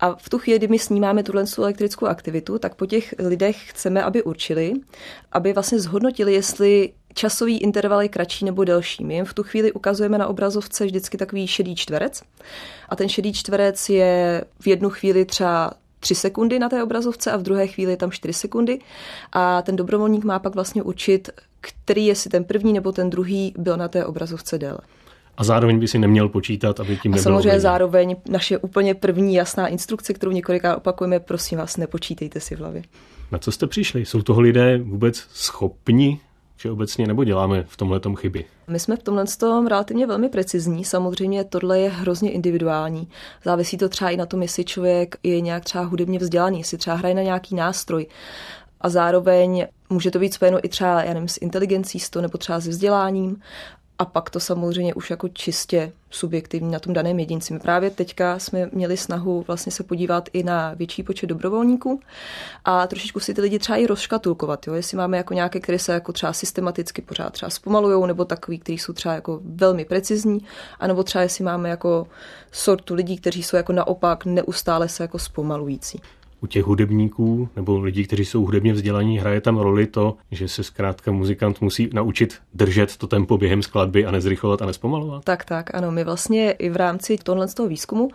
A 0.01 0.15
v 0.15 0.29
tu 0.29 0.39
chvíli, 0.39 0.59
kdy 0.59 0.69
my 0.69 0.79
snímáme 0.79 1.23
tuhle 1.23 1.45
elektrickou 1.59 2.07
aktivitu, 2.07 2.59
tak 2.59 2.75
po 2.75 2.87
těch 2.87 3.15
lidech 3.19 3.71
chceme, 3.71 4.03
aby 4.03 4.23
určili, 4.23 4.73
aby 5.33 5.53
vlastně 5.53 5.81
zhodnotili, 5.81 6.33
jestli 6.33 6.93
časový 7.17 7.59
interval 7.59 8.03
je 8.03 8.09
kratší 8.09 8.45
nebo 8.45 8.65
delší. 8.65 9.05
My 9.05 9.15
jim 9.15 9.25
v 9.25 9.35
tu 9.35 9.43
chvíli 9.43 9.73
ukazujeme 9.73 10.19
na 10.19 10.27
obrazovce 10.27 10.87
vždycky 10.87 11.17
takový 11.17 11.47
šedý 11.47 11.77
čtverec 11.77 12.23
a 12.89 12.97
ten 12.97 13.09
šedý 13.09 13.33
čtverec 13.33 13.89
je 13.89 14.45
v 14.61 14.67
jednu 14.67 14.91
chvíli 14.91 15.25
třeba 15.25 15.73
3 16.01 16.15
sekundy 16.15 16.59
na 16.59 16.69
té 16.69 16.83
obrazovce 16.83 17.33
a 17.33 17.37
v 17.37 17.43
druhé 17.43 17.67
chvíli 17.67 17.93
je 17.93 17.97
tam 17.97 18.11
4 18.11 18.33
sekundy 18.33 18.79
a 19.33 19.63
ten 19.63 19.77
dobrovolník 19.77 20.25
má 20.25 20.39
pak 20.39 20.55
vlastně 20.55 20.83
učit, 20.83 21.31
který 21.61 22.07
jestli 22.07 22.31
ten 22.31 22.45
první 22.45 22.73
nebo 22.73 22.93
ten 22.93 23.11
druhý 23.11 23.55
byl 23.59 23.77
na 23.77 23.89
té 23.89 24.07
obrazovce 24.07 24.59
déle. 24.59 24.79
A 25.37 25.45
zároveň 25.45 25.79
by 25.79 25.89
si 25.89 25.99
neměl 25.99 26.29
počítat, 26.29 26.81
aby 26.81 26.97
tím 26.97 27.13
nebylo. 27.13 27.21
A 27.21 27.23
samozřejmě 27.23 27.49
hodně. 27.49 27.61
zároveň 27.61 28.17
naše 28.29 28.59
úplně 28.59 28.95
první 28.95 29.35
jasná 29.35 29.69
instrukce, 29.69 30.15
kterou 30.15 30.33
několikrát 30.33 30.77
opakujeme, 30.77 31.21
prosím 31.21 31.59
vás, 31.59 31.77
nepočítejte 31.77 32.41
si 32.41 32.57
v 32.57 32.59
hlavě. 32.59 32.83
Na 33.33 33.39
co 33.39 33.53
jste 33.53 33.67
přišli? 33.67 34.05
Jsou 34.05 34.23
toho 34.23 34.41
lidé 34.41 34.79
vůbec 34.79 35.17
schopni 35.33 36.21
všeobecně, 36.57 37.07
nebo 37.07 37.25
děláme 37.25 37.65
v 37.69 37.77
tomhle 37.77 38.01
chyby? 38.17 38.45
My 38.69 38.81
jsme 38.81 38.97
v 38.97 39.03
tomhle 39.03 39.25
tom 39.39 39.67
relativně 39.67 40.07
velmi 40.07 40.29
precizní. 40.29 40.85
Samozřejmě 40.85 41.45
tohle 41.45 41.79
je 41.79 41.89
hrozně 41.91 42.31
individuální. 42.31 43.09
Závisí 43.45 43.77
to 43.77 43.89
třeba 43.89 44.11
i 44.11 44.17
na 44.17 44.27
tom, 44.27 44.43
jestli 44.43 44.65
člověk 44.65 45.17
je 45.23 45.41
nějak 45.41 45.65
třeba 45.65 45.85
hudebně 45.85 46.19
vzdělaný, 46.19 46.59
jestli 46.59 46.79
třeba 46.79 46.97
hraje 46.97 47.15
na 47.15 47.23
nějaký 47.23 47.55
nástroj. 47.55 48.07
A 48.81 48.89
zároveň 48.89 49.67
může 49.91 50.11
to 50.11 50.19
být 50.19 50.35
spojeno 50.35 50.59
i 50.65 50.69
třeba, 50.69 51.03
já 51.03 51.15
nevím, 51.15 51.29
s 51.29 51.39
inteligencí, 51.41 52.01
s 52.01 52.11
to, 52.11 52.21
nebo 52.21 52.39
třeba 52.39 52.61
s 52.61 52.69
vzděláním. 52.69 53.41
A 53.99 54.05
pak 54.05 54.31
to 54.31 54.41
samozřejmě 54.41 54.95
už 54.95 55.11
jako 55.11 55.29
čistě 55.29 55.93
subjektivní 56.11 56.71
na 56.71 56.79
tom 56.79 56.93
daném 56.93 57.19
jedinci. 57.19 57.53
My 57.53 57.61
právě 57.61 57.91
teďka 57.91 58.39
jsme 58.39 58.71
měli 58.73 58.97
snahu 58.97 59.45
vlastně 59.47 59.73
se 59.73 59.83
podívat 59.83 60.29
i 60.33 60.43
na 60.43 60.75
větší 60.75 61.03
počet 61.03 61.27
dobrovolníků 61.27 62.01
a 62.65 62.87
trošičku 62.87 63.21
si 63.21 63.35
ty 63.35 63.41
lidi 63.41 63.59
třeba 63.59 63.77
i 63.77 63.87
rozškatulkovat, 63.87 64.67
jo? 64.67 64.75
jestli 64.75 64.97
máme 64.97 65.17
jako 65.17 65.35
nějaké, 65.35 65.61
které 65.61 65.79
se 65.79 65.93
jako 65.93 66.13
třeba 66.13 66.33
systematicky 66.33 67.03
pořád 67.03 67.33
třeba 67.33 67.51
zpomalujou, 67.51 68.07
nebo 68.07 68.25
takový, 68.25 68.59
kteří 68.59 68.79
jsou 68.79 68.93
třeba 68.93 69.15
jako 69.15 69.41
velmi 69.45 69.85
precizní, 69.85 70.41
anebo 70.81 71.03
třeba 71.03 71.23
jestli 71.23 71.45
máme 71.45 71.69
jako 71.69 72.07
sortu 72.53 72.95
lidí, 72.95 73.17
kteří 73.17 73.43
jsou 73.43 73.57
jako 73.57 73.73
naopak 73.73 74.25
neustále 74.25 74.89
se 74.89 75.05
jako 75.05 75.19
zpomalující 75.19 76.01
u 76.41 76.47
těch 76.47 76.65
hudebníků 76.65 77.49
nebo 77.57 77.79
lidí, 77.79 78.05
kteří 78.05 78.25
jsou 78.25 78.45
hudebně 78.45 78.73
vzdělaní, 78.73 79.19
hraje 79.19 79.41
tam 79.41 79.59
roli 79.59 79.87
to, 79.87 80.17
že 80.31 80.49
se 80.49 80.63
zkrátka 80.63 81.13
muzikant 81.13 81.61
musí 81.61 81.91
naučit 81.93 82.35
držet 82.55 82.97
to 82.97 83.07
tempo 83.07 83.39
během 83.39 83.63
skladby 83.63 84.07
a 84.07 84.11
nezrychlovat 84.11 84.63
a 84.63 84.67
nespomalovat? 84.67 85.25
Tak, 85.25 85.45
tak, 85.45 85.75
ano. 85.75 85.91
My 85.91 86.05
vlastně 86.05 86.51
i 86.51 86.71
v 86.71 86.77
rámci 86.77 87.17
tohle 87.23 87.49
z 87.49 87.55
toho 87.55 87.69
výzkumu 87.69 88.09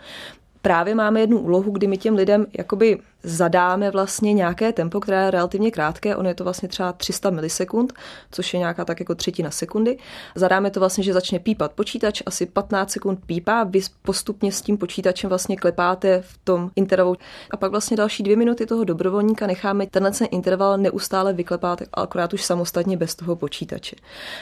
právě 0.61 0.95
máme 0.95 1.19
jednu 1.19 1.39
úlohu, 1.39 1.71
kdy 1.71 1.87
my 1.87 1.97
těm 1.97 2.15
lidem 2.15 2.45
jakoby 2.57 2.97
zadáme 3.23 3.91
vlastně 3.91 4.33
nějaké 4.33 4.73
tempo, 4.73 4.99
které 4.99 5.25
je 5.25 5.31
relativně 5.31 5.71
krátké, 5.71 6.15
ono 6.15 6.29
je 6.29 6.35
to 6.35 6.43
vlastně 6.43 6.69
třeba 6.69 6.93
300 6.93 7.29
milisekund, 7.29 7.93
což 8.31 8.53
je 8.53 8.59
nějaká 8.59 8.85
tak 8.85 8.99
jako 8.99 9.15
třetina 9.15 9.51
sekundy. 9.51 9.97
Zadáme 10.35 10.71
to 10.71 10.79
vlastně, 10.79 11.03
že 11.03 11.13
začne 11.13 11.39
pípat 11.39 11.73
počítač, 11.73 12.21
asi 12.25 12.45
15 12.45 12.91
sekund 12.91 13.19
pípá, 13.25 13.63
vy 13.63 13.81
postupně 14.01 14.51
s 14.51 14.61
tím 14.61 14.77
počítačem 14.77 15.29
vlastně 15.29 15.57
klepáte 15.57 16.21
v 16.21 16.39
tom 16.43 16.71
intervalu 16.75 17.15
a 17.51 17.57
pak 17.57 17.71
vlastně 17.71 17.97
další 17.97 18.23
dvě 18.23 18.35
minuty 18.35 18.65
toho 18.65 18.83
dobrovolníka 18.83 19.47
necháme 19.47 19.87
tenhle 19.87 20.11
ten 20.11 20.27
interval 20.31 20.77
neustále 20.77 21.33
vyklepát, 21.33 21.81
akorát 21.93 22.33
už 22.33 22.43
samostatně 22.43 22.97
bez 22.97 23.15
toho 23.15 23.35
počítače. 23.35 23.95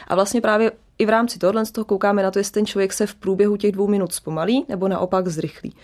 A 0.07 0.15
vlastně 0.15 0.41
právě 0.41 0.71
i 0.99 1.05
v 1.05 1.09
rámci 1.09 1.39
tohohle 1.39 1.65
z 1.65 1.71
toho 1.71 1.85
koukáme 1.85 2.23
na 2.23 2.31
to, 2.31 2.39
jestli 2.39 2.51
ten 2.51 2.65
člověk 2.65 2.93
se 2.93 3.07
v 3.07 3.15
průběhu 3.15 3.57
těch 3.57 3.71
dvou 3.71 3.87
minut 3.87 4.13
zpomalí 4.13 4.65
nebo 4.69 4.87
naopak 4.87 5.27
zrychlí. 5.27 5.75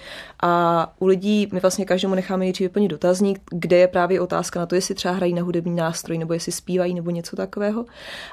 A 0.44 0.94
u 1.00 1.06
lidí 1.06 1.48
my 1.54 1.60
vlastně 1.60 1.86
každému 1.86 2.16
necháme 2.16 2.40
nejdřív 2.40 2.66
vyplnit 2.66 2.92
dotazník, 2.92 3.40
kde 3.52 3.78
je 3.78 3.88
právě 3.88 4.22
otázka 4.22 4.60
na 4.60 4.66
to, 4.66 4.76
jestli 4.76 4.96
třeba 4.96 5.14
hrají 5.14 5.34
na 5.34 5.44
hudební 5.44 5.76
nástroj 5.76 6.18
nebo 6.18 6.34
jestli 6.34 6.52
zpívají 6.52 6.94
nebo 6.94 7.10
něco 7.10 7.36
takového. 7.36 7.86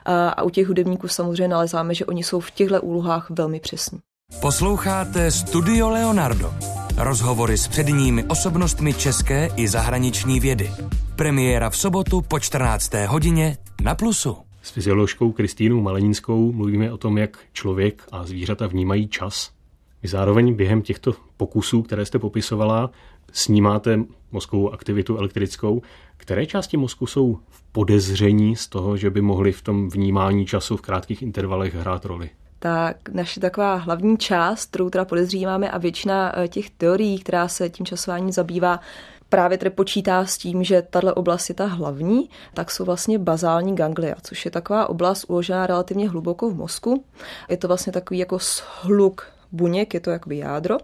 A, 0.05 0.29
a 0.29 0.43
u 0.43 0.51
těch 0.51 0.69
hudebníků 0.69 1.09
samozřejmě 1.09 1.49
nalezáme, 1.49 1.95
že 1.95 2.07
oni 2.07 2.23
jsou 2.23 2.41
v 2.41 2.51
těchto 2.51 2.81
úlohách 2.81 3.31
velmi 3.31 3.61
přesní. 3.61 3.99
Posloucháte 4.41 5.31
Studio 5.31 5.91
Leonardo. 5.91 6.55
Rozhovory 6.97 7.59
s 7.59 7.69
předními 7.69 8.25
osobnostmi 8.25 8.95
české 8.95 9.49
i 9.57 9.69
zahraniční 9.69 10.41
vědy. 10.41 10.71
Premiéra 11.17 11.71
v 11.71 11.77
sobotu 11.77 12.23
po 12.23 12.41
14. 12.41 12.93
hodině 13.07 13.57
na 13.83 13.95
Plusu. 13.95 14.52
S 14.62 14.71
fyzioložkou 14.71 15.33
Kristýnou 15.33 15.81
Maleninskou 15.81 16.52
mluvíme 16.52 16.92
o 16.92 16.97
tom, 16.97 17.19
jak 17.19 17.38
člověk 17.52 18.02
a 18.12 18.25
zvířata 18.25 18.66
vnímají 18.66 19.09
čas. 19.09 19.50
Vy 20.02 20.09
zároveň 20.09 20.54
během 20.54 20.83
těchto 20.83 21.14
pokusů, 21.37 21.83
které 21.83 22.07
jste 22.07 22.19
popisovala, 22.19 22.90
snímáte 23.33 24.04
mozkovou 24.33 24.73
aktivitu 24.73 25.19
elektrickou. 25.19 25.83
Které 26.16 26.47
části 26.47 26.76
mozku 26.76 27.07
jsou 27.07 27.38
v 27.49 27.62
podezření 27.73 28.57
z 28.57 28.69
toho, 28.69 28.97
že 28.97 29.11
by 29.11 29.21
mohly 29.21 29.52
v 29.52 29.62
tom 29.62 29.88
vnímání 29.88 30.47
času 30.47 30.76
v 30.76 30.83
krátkých 30.83 31.23
intervalech 31.23 31.75
hrát 31.75 32.04
roli? 32.04 32.31
tak 32.62 33.09
naše 33.09 33.40
taková 33.40 33.75
hlavní 33.75 34.19
část, 34.19 34.66
kterou 34.66 34.90
teda 34.90 35.04
podezříváme 35.04 35.71
a 35.71 35.78
většina 35.78 36.38
eh, 36.38 36.49
těch 36.49 36.71
teorií, 36.71 37.19
která 37.19 37.49
se 37.49 37.71
tím 37.71 37.87
časováním 37.87 38.33
zabývá, 38.33 38.81
právě 39.33 39.59
tedy 39.59 39.71
počítá 39.71 40.27
s 40.27 40.39
tím, 40.39 40.65
že 40.65 40.83
tahle 40.83 41.15
oblast 41.15 41.49
je 41.49 41.55
ta 41.55 41.67
hlavní, 41.67 42.31
tak 42.55 42.71
jsou 42.71 42.85
vlastně 42.85 43.19
bazální 43.19 43.77
ganglia, 43.77 44.15
což 44.23 44.45
je 44.45 44.51
taková 44.51 44.89
oblast 44.89 45.25
uložená 45.29 45.67
relativně 45.67 46.09
hluboko 46.09 46.51
v 46.51 46.55
mozku. 46.55 47.05
Je 47.49 47.57
to 47.57 47.69
vlastně 47.69 47.93
takový 47.93 48.19
jako 48.19 48.39
shluk 48.39 49.32
buněk, 49.53 49.95
je 49.95 50.01
to 50.01 50.11
jakoby 50.11 50.39
jádro. 50.39 50.77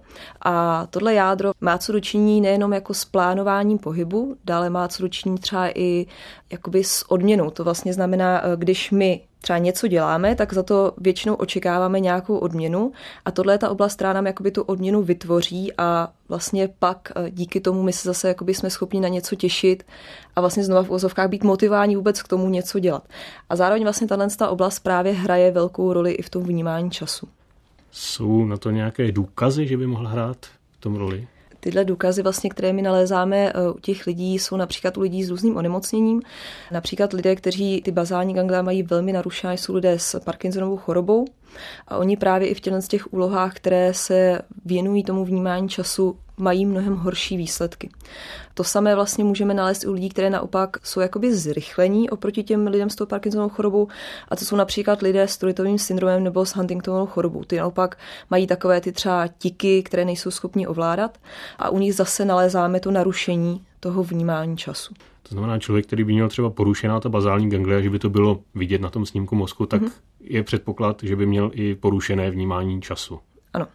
A 0.44 0.86
tohle 0.90 1.14
jádro 1.14 1.52
má 1.60 1.78
co 1.78 1.92
dočiní 1.92 2.40
nejenom 2.40 2.72
jako 2.72 2.94
s 2.94 3.04
plánováním 3.04 3.78
pohybu, 3.78 4.36
dále 4.44 4.70
má 4.70 4.88
co 4.88 5.02
dočiní 5.02 5.38
třeba 5.38 5.68
i 5.78 6.06
jakoby 6.52 6.84
s 6.84 7.10
odměnou. 7.10 7.50
To 7.50 7.64
vlastně 7.64 7.92
znamená, 7.92 8.40
eh, 8.44 8.56
když 8.56 8.90
my 8.90 9.20
třeba 9.40 9.58
něco 9.58 9.86
děláme, 9.86 10.34
tak 10.34 10.52
za 10.52 10.62
to 10.62 10.92
většinou 10.96 11.34
očekáváme 11.34 12.00
nějakou 12.00 12.38
odměnu 12.38 12.92
a 13.24 13.30
tohle 13.30 13.54
je 13.54 13.58
ta 13.58 13.70
oblast, 13.70 13.94
která 13.94 14.12
nám 14.12 14.26
jakoby 14.26 14.50
tu 14.50 14.62
odměnu 14.62 15.02
vytvoří 15.02 15.72
a 15.78 16.08
vlastně 16.28 16.68
pak 16.78 17.12
eh, 17.16 17.30
díky 17.30 17.60
tomu 17.60 17.82
my 17.82 17.92
se 17.92 18.08
zase 18.08 18.28
jakoby 18.28 18.54
jsme 18.54 18.70
schopni 18.70 19.00
na 19.00 19.08
něco 19.08 19.36
těšit 19.36 19.82
a 20.36 20.40
vlastně 20.40 20.64
znova 20.64 20.82
v 20.82 20.90
ozovkách 20.90 21.28
být 21.28 21.44
motivováni 21.44 21.96
vůbec 21.96 22.22
k 22.22 22.28
tomu 22.28 22.48
něco 22.48 22.78
dělat. 22.78 23.08
A 23.48 23.56
zároveň 23.56 23.82
vlastně 23.82 24.06
tahle 24.06 24.26
oblast 24.48 24.80
právě 24.80 25.12
hraje 25.12 25.50
velkou 25.50 25.92
roli 25.92 26.12
i 26.12 26.22
v 26.22 26.30
tom 26.30 26.42
vnímání 26.42 26.90
času. 26.90 27.28
Jsou 27.90 28.44
na 28.44 28.56
to 28.56 28.70
nějaké 28.70 29.12
důkazy, 29.12 29.66
že 29.66 29.76
by 29.76 29.86
mohl 29.86 30.06
hrát 30.06 30.46
v 30.72 30.80
tom 30.80 30.96
roli? 30.96 31.28
Tyhle 31.60 31.84
důkazy, 31.84 32.22
vlastně, 32.22 32.50
které 32.50 32.72
my 32.72 32.82
nalézáme 32.82 33.36
eh, 33.36 33.70
u 33.70 33.78
těch 33.78 34.06
lidí, 34.06 34.38
jsou 34.38 34.56
například 34.56 34.96
u 34.96 35.00
lidí 35.00 35.24
s 35.24 35.30
různým 35.30 35.56
onemocněním. 35.56 36.22
Například 36.72 37.12
lidé, 37.12 37.36
kteří 37.36 37.82
ty 37.82 37.90
bazální 37.90 38.34
ganglia 38.34 38.62
mají 38.62 38.82
velmi 38.82 39.12
narušené, 39.12 39.54
jsou 39.54 39.74
lidé 39.74 39.98
s 39.98 40.20
Parkinsonovou 40.20 40.76
chorobou. 40.76 41.24
A 41.88 41.96
oni 41.96 42.16
právě 42.16 42.48
i 42.48 42.54
v 42.54 42.60
těchto 42.60 42.80
těch 42.88 43.12
úlohách, 43.12 43.54
které 43.54 43.94
se 43.94 44.40
věnují 44.64 45.04
tomu 45.04 45.24
vnímání 45.24 45.68
času, 45.68 46.16
mají 46.38 46.66
mnohem 46.66 46.96
horší 46.96 47.36
výsledky. 47.36 47.90
To 48.54 48.64
samé 48.64 48.94
vlastně 48.94 49.24
můžeme 49.24 49.54
nalézt 49.54 49.84
u 49.84 49.92
lidí, 49.92 50.08
které 50.08 50.30
naopak 50.30 50.76
jsou 50.82 51.00
jakoby 51.00 51.34
zrychlení 51.34 52.10
oproti 52.10 52.42
těm 52.42 52.66
lidem 52.66 52.90
s 52.90 52.96
tou 52.96 53.06
Parkinsonovou 53.06 53.48
chorobou 53.48 53.88
a 54.28 54.36
to 54.36 54.44
jsou 54.44 54.56
například 54.56 55.02
lidé 55.02 55.28
s 55.28 55.38
Tourette 55.38 55.78
syndromem 55.78 56.24
nebo 56.24 56.46
s 56.46 56.56
Huntingtonovou 56.56 57.06
chorobou. 57.06 57.44
Ty 57.44 57.56
naopak 57.56 57.98
mají 58.30 58.46
takové 58.46 58.80
ty 58.80 58.92
třeba 58.92 59.28
tiky, 59.38 59.82
které 59.82 60.04
nejsou 60.04 60.30
schopni 60.30 60.66
ovládat 60.66 61.18
a 61.58 61.70
u 61.70 61.78
nich 61.78 61.94
zase 61.94 62.24
nalézáme 62.24 62.80
to 62.80 62.90
narušení 62.90 63.64
toho 63.80 64.04
vnímání 64.04 64.56
času. 64.56 64.94
To 65.28 65.34
znamená, 65.34 65.58
člověk, 65.58 65.86
který 65.86 66.04
by 66.04 66.12
měl 66.12 66.28
třeba 66.28 66.50
porušená 66.50 67.00
ta 67.00 67.08
bazální 67.08 67.50
ganglia, 67.50 67.80
že 67.80 67.90
by 67.90 67.98
to 67.98 68.10
bylo 68.10 68.40
vidět 68.54 68.80
na 68.80 68.90
tom 68.90 69.06
snímku 69.06 69.34
mozku, 69.34 69.66
tak 69.66 69.82
mm-hmm. 69.82 69.92
je 70.20 70.42
předpoklad, 70.42 71.02
že 71.02 71.16
by 71.16 71.26
měl 71.26 71.50
i 71.54 71.74
porušené 71.74 72.30
vnímání 72.30 72.82
času. 72.82 73.20
Ano. 73.58 73.66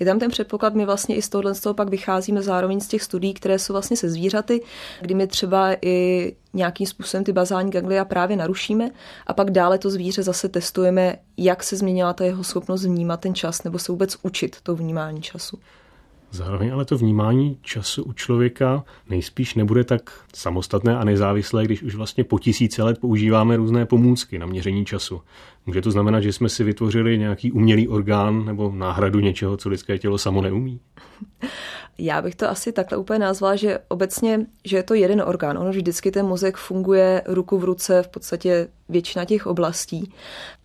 Je 0.00 0.06
tam 0.06 0.18
ten 0.18 0.30
předpoklad, 0.30 0.74
my 0.74 0.84
vlastně 0.84 1.16
i 1.16 1.22
z 1.22 1.28
tohohle 1.28 1.54
z 1.54 1.60
toho 1.60 1.74
pak 1.74 1.88
vycházíme 1.88 2.42
zároveň 2.42 2.80
z 2.80 2.88
těch 2.88 3.02
studií, 3.02 3.34
které 3.34 3.58
jsou 3.58 3.72
vlastně 3.72 3.96
se 3.96 4.10
zvířaty, 4.10 4.62
kdy 5.00 5.14
my 5.14 5.26
třeba 5.26 5.76
i 5.82 6.36
nějakým 6.54 6.86
způsobem 6.86 7.24
ty 7.24 7.32
bazální 7.32 7.70
ganglia 7.70 8.04
právě 8.04 8.36
narušíme 8.36 8.90
a 9.26 9.32
pak 9.32 9.50
dále 9.50 9.78
to 9.78 9.90
zvíře 9.90 10.22
zase 10.22 10.48
testujeme, 10.48 11.16
jak 11.36 11.62
se 11.62 11.76
změnila 11.76 12.12
ta 12.12 12.24
jeho 12.24 12.44
schopnost 12.44 12.84
vnímat 12.84 13.20
ten 13.20 13.34
čas 13.34 13.64
nebo 13.64 13.78
se 13.78 13.92
vůbec 13.92 14.16
učit 14.22 14.56
to 14.62 14.76
vnímání 14.76 15.22
času. 15.22 15.58
Zároveň 16.30 16.72
ale 16.72 16.84
to 16.84 16.98
vnímání 16.98 17.58
času 17.62 18.02
u 18.02 18.12
člověka 18.12 18.84
nejspíš 19.08 19.54
nebude 19.54 19.84
tak 19.84 20.10
samostatné 20.34 20.96
a 20.96 21.04
nezávislé, 21.04 21.64
když 21.64 21.82
už 21.82 21.94
vlastně 21.94 22.24
po 22.24 22.38
tisíce 22.38 22.82
let 22.82 22.98
používáme 23.00 23.56
různé 23.56 23.86
pomůcky 23.86 24.38
na 24.38 24.46
měření 24.46 24.84
času. 24.84 25.20
Může 25.68 25.82
to 25.82 25.90
znamenat, 25.90 26.20
že 26.20 26.32
jsme 26.32 26.48
si 26.48 26.64
vytvořili 26.64 27.18
nějaký 27.18 27.52
umělý 27.52 27.88
orgán 27.88 28.44
nebo 28.44 28.72
náhradu 28.74 29.20
něčeho, 29.20 29.56
co 29.56 29.68
lidské 29.68 29.98
tělo 29.98 30.18
samo 30.18 30.42
neumí? 30.42 30.80
Já 31.98 32.22
bych 32.22 32.34
to 32.34 32.50
asi 32.50 32.72
takhle 32.72 32.98
úplně 32.98 33.18
nazvala, 33.18 33.56
že 33.56 33.78
obecně, 33.88 34.46
že 34.64 34.76
je 34.76 34.82
to 34.82 34.94
jeden 34.94 35.22
orgán. 35.26 35.58
Ono 35.58 35.70
vždycky 35.70 36.10
ten 36.10 36.26
mozek 36.26 36.56
funguje 36.56 37.22
ruku 37.26 37.58
v 37.58 37.64
ruce 37.64 38.02
v 38.02 38.08
podstatě 38.08 38.68
většina 38.88 39.24
těch 39.24 39.46
oblastí. 39.46 40.12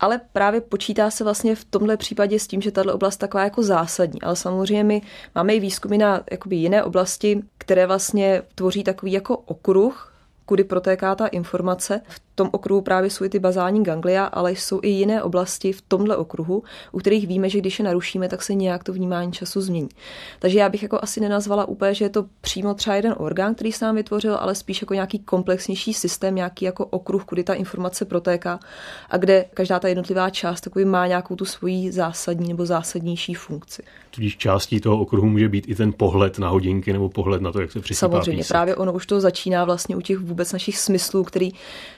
Ale 0.00 0.20
právě 0.32 0.60
počítá 0.60 1.10
se 1.10 1.24
vlastně 1.24 1.54
v 1.54 1.64
tomhle 1.64 1.96
případě 1.96 2.38
s 2.38 2.46
tím, 2.46 2.60
že 2.60 2.70
tato 2.70 2.94
oblast 2.94 3.16
taková 3.16 3.44
jako 3.44 3.62
zásadní. 3.62 4.22
Ale 4.22 4.36
samozřejmě 4.36 4.84
my 4.84 5.02
máme 5.34 5.54
i 5.54 5.60
výzkumy 5.60 5.98
na 5.98 6.20
jakoby 6.30 6.56
jiné 6.56 6.84
oblasti, 6.84 7.42
které 7.58 7.86
vlastně 7.86 8.42
tvoří 8.54 8.84
takový 8.84 9.12
jako 9.12 9.36
okruh, 9.36 10.14
kudy 10.46 10.64
protéká 10.64 11.14
ta 11.14 11.26
informace. 11.26 12.00
V 12.08 12.23
tom 12.34 12.48
okruhu 12.52 12.80
právě 12.80 13.10
jsou 13.10 13.24
i 13.24 13.28
ty 13.28 13.38
bazální 13.38 13.82
ganglia, 13.82 14.24
ale 14.24 14.52
jsou 14.52 14.80
i 14.82 14.88
jiné 14.88 15.22
oblasti 15.22 15.72
v 15.72 15.82
tomhle 15.88 16.16
okruhu, 16.16 16.62
u 16.92 16.98
kterých 16.98 17.26
víme, 17.26 17.48
že 17.48 17.58
když 17.58 17.78
je 17.78 17.84
narušíme, 17.84 18.28
tak 18.28 18.42
se 18.42 18.54
nějak 18.54 18.84
to 18.84 18.92
vnímání 18.92 19.32
času 19.32 19.60
změní. 19.60 19.88
Takže 20.38 20.58
já 20.58 20.68
bych 20.68 20.82
jako 20.82 20.98
asi 21.02 21.20
nenazvala 21.20 21.64
úplně, 21.64 21.94
že 21.94 22.04
je 22.04 22.08
to 22.08 22.26
přímo 22.40 22.74
třeba 22.74 22.96
jeden 22.96 23.14
orgán, 23.18 23.54
který 23.54 23.72
se 23.72 23.84
nám 23.84 23.94
vytvořil, 23.94 24.36
ale 24.36 24.54
spíš 24.54 24.82
jako 24.82 24.94
nějaký 24.94 25.18
komplexnější 25.18 25.94
systém, 25.94 26.34
nějaký 26.34 26.64
jako 26.64 26.86
okruh, 26.86 27.24
kudy 27.24 27.44
ta 27.44 27.54
informace 27.54 28.04
protéká 28.04 28.60
a 29.10 29.16
kde 29.16 29.44
každá 29.54 29.78
ta 29.78 29.88
jednotlivá 29.88 30.30
část 30.30 30.60
takový 30.60 30.84
má 30.84 31.06
nějakou 31.06 31.36
tu 31.36 31.44
svoji 31.44 31.92
zásadní 31.92 32.48
nebo 32.48 32.66
zásadnější 32.66 33.34
funkci. 33.34 33.82
Tudíž 34.10 34.36
částí 34.36 34.80
toho 34.80 35.00
okruhu 35.00 35.28
může 35.28 35.48
být 35.48 35.68
i 35.68 35.74
ten 35.74 35.92
pohled 35.92 36.38
na 36.38 36.48
hodinky 36.48 36.92
nebo 36.92 37.08
pohled 37.08 37.42
na 37.42 37.52
to, 37.52 37.60
jak 37.60 37.72
se 37.72 37.80
přisypá 37.80 38.08
Samozřejmě, 38.08 38.40
písek. 38.40 38.48
právě 38.48 38.76
ono 38.76 38.92
už 38.92 39.06
to 39.06 39.20
začíná 39.20 39.64
vlastně 39.64 39.96
u 39.96 40.00
těch 40.00 40.18
vůbec 40.18 40.52
našich 40.52 40.78
smyslů, 40.78 41.24
který 41.24 41.50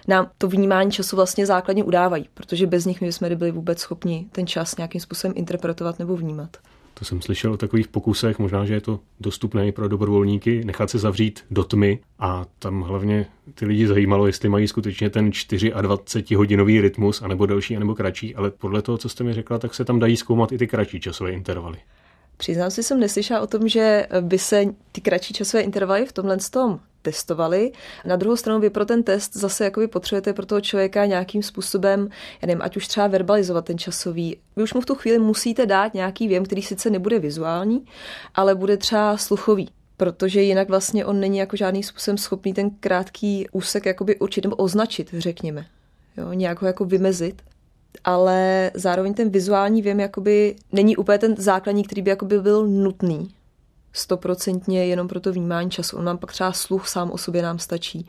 nám 0.08 0.25
to 0.38 0.48
vnímání 0.48 0.90
času 0.90 1.16
vlastně 1.16 1.46
základně 1.46 1.84
udávají, 1.84 2.28
protože 2.34 2.66
bez 2.66 2.84
nich 2.84 3.00
my 3.00 3.12
jsme 3.12 3.36
byli 3.36 3.50
vůbec 3.50 3.78
schopni 3.78 4.26
ten 4.32 4.46
čas 4.46 4.76
nějakým 4.76 5.00
způsobem 5.00 5.34
interpretovat 5.36 5.98
nebo 5.98 6.16
vnímat. 6.16 6.56
To 6.98 7.04
jsem 7.04 7.22
slyšel 7.22 7.52
o 7.52 7.56
takových 7.56 7.88
pokusech, 7.88 8.38
možná, 8.38 8.64
že 8.64 8.74
je 8.74 8.80
to 8.80 9.00
dostupné 9.20 9.68
i 9.68 9.72
pro 9.72 9.88
dobrovolníky, 9.88 10.64
nechat 10.64 10.90
se 10.90 10.98
zavřít 10.98 11.44
do 11.50 11.64
tmy 11.64 11.98
a 12.18 12.44
tam 12.58 12.80
hlavně 12.80 13.26
ty 13.54 13.66
lidi 13.66 13.86
zajímalo, 13.86 14.26
jestli 14.26 14.48
mají 14.48 14.68
skutečně 14.68 15.10
ten 15.10 15.30
24-hodinový 15.30 16.80
rytmus, 16.80 17.22
anebo 17.22 17.46
delší, 17.46 17.76
anebo 17.76 17.94
kratší, 17.94 18.34
ale 18.34 18.50
podle 18.50 18.82
toho, 18.82 18.98
co 18.98 19.08
jste 19.08 19.24
mi 19.24 19.34
řekla, 19.34 19.58
tak 19.58 19.74
se 19.74 19.84
tam 19.84 19.98
dají 19.98 20.16
zkoumat 20.16 20.52
i 20.52 20.58
ty 20.58 20.66
kratší 20.66 21.00
časové 21.00 21.32
intervaly. 21.32 21.78
Přiznám 22.36 22.70
si, 22.70 22.82
jsem 22.82 23.00
neslyšela 23.00 23.40
o 23.40 23.46
tom, 23.46 23.68
že 23.68 24.06
by 24.20 24.38
se 24.38 24.64
ty 24.92 25.00
kratší 25.00 25.34
časové 25.34 25.62
intervaly 25.62 26.06
v 26.06 26.12
tomhle 26.12 26.36
tom 26.50 26.80
testovali. 27.06 27.72
Na 28.04 28.16
druhou 28.16 28.36
stranu 28.36 28.60
vy 28.60 28.70
pro 28.70 28.84
ten 28.84 29.02
test 29.02 29.36
zase 29.36 29.64
jakoby 29.64 29.86
potřebujete 29.88 30.32
pro 30.32 30.46
toho 30.46 30.60
člověka 30.60 31.06
nějakým 31.06 31.42
způsobem, 31.42 32.08
já 32.42 32.46
nevím, 32.46 32.62
ať 32.62 32.76
už 32.76 32.88
třeba 32.88 33.06
verbalizovat 33.06 33.64
ten 33.64 33.78
časový. 33.78 34.36
Vy 34.56 34.62
už 34.62 34.74
mu 34.74 34.80
v 34.80 34.86
tu 34.86 34.94
chvíli 34.94 35.18
musíte 35.18 35.66
dát 35.66 35.94
nějaký 35.94 36.28
věm, 36.28 36.44
který 36.44 36.62
sice 36.62 36.90
nebude 36.90 37.18
vizuální, 37.18 37.84
ale 38.34 38.54
bude 38.54 38.76
třeba 38.76 39.16
sluchový 39.16 39.68
protože 39.98 40.42
jinak 40.42 40.68
vlastně 40.68 41.04
on 41.04 41.20
není 41.20 41.38
jako 41.38 41.56
žádný 41.56 41.82
způsobem 41.82 42.18
schopný 42.18 42.54
ten 42.54 42.70
krátký 42.70 43.46
úsek 43.52 43.86
jakoby 43.86 44.18
určit 44.18 44.44
nebo 44.44 44.56
označit, 44.56 45.14
řekněme. 45.18 45.66
Jo, 46.16 46.32
nějak 46.32 46.62
ho 46.62 46.66
jako 46.66 46.84
vymezit 46.84 47.42
ale 48.04 48.70
zároveň 48.74 49.14
ten 49.14 49.30
vizuální 49.30 49.82
věm 49.82 50.00
jakoby 50.00 50.56
není 50.72 50.96
úplně 50.96 51.18
ten 51.18 51.36
základní, 51.36 51.84
který 51.84 52.02
by 52.02 52.10
jakoby 52.10 52.40
byl 52.40 52.66
nutný 52.66 53.34
stoprocentně 53.96 54.86
jenom 54.86 55.08
pro 55.08 55.20
to 55.20 55.32
vnímání 55.32 55.70
času. 55.70 55.96
On 55.96 56.04
nám 56.04 56.18
pak 56.18 56.32
třeba 56.32 56.52
sluch 56.52 56.88
sám 56.88 57.10
o 57.10 57.18
sobě 57.18 57.42
nám 57.42 57.58
stačí 57.58 58.06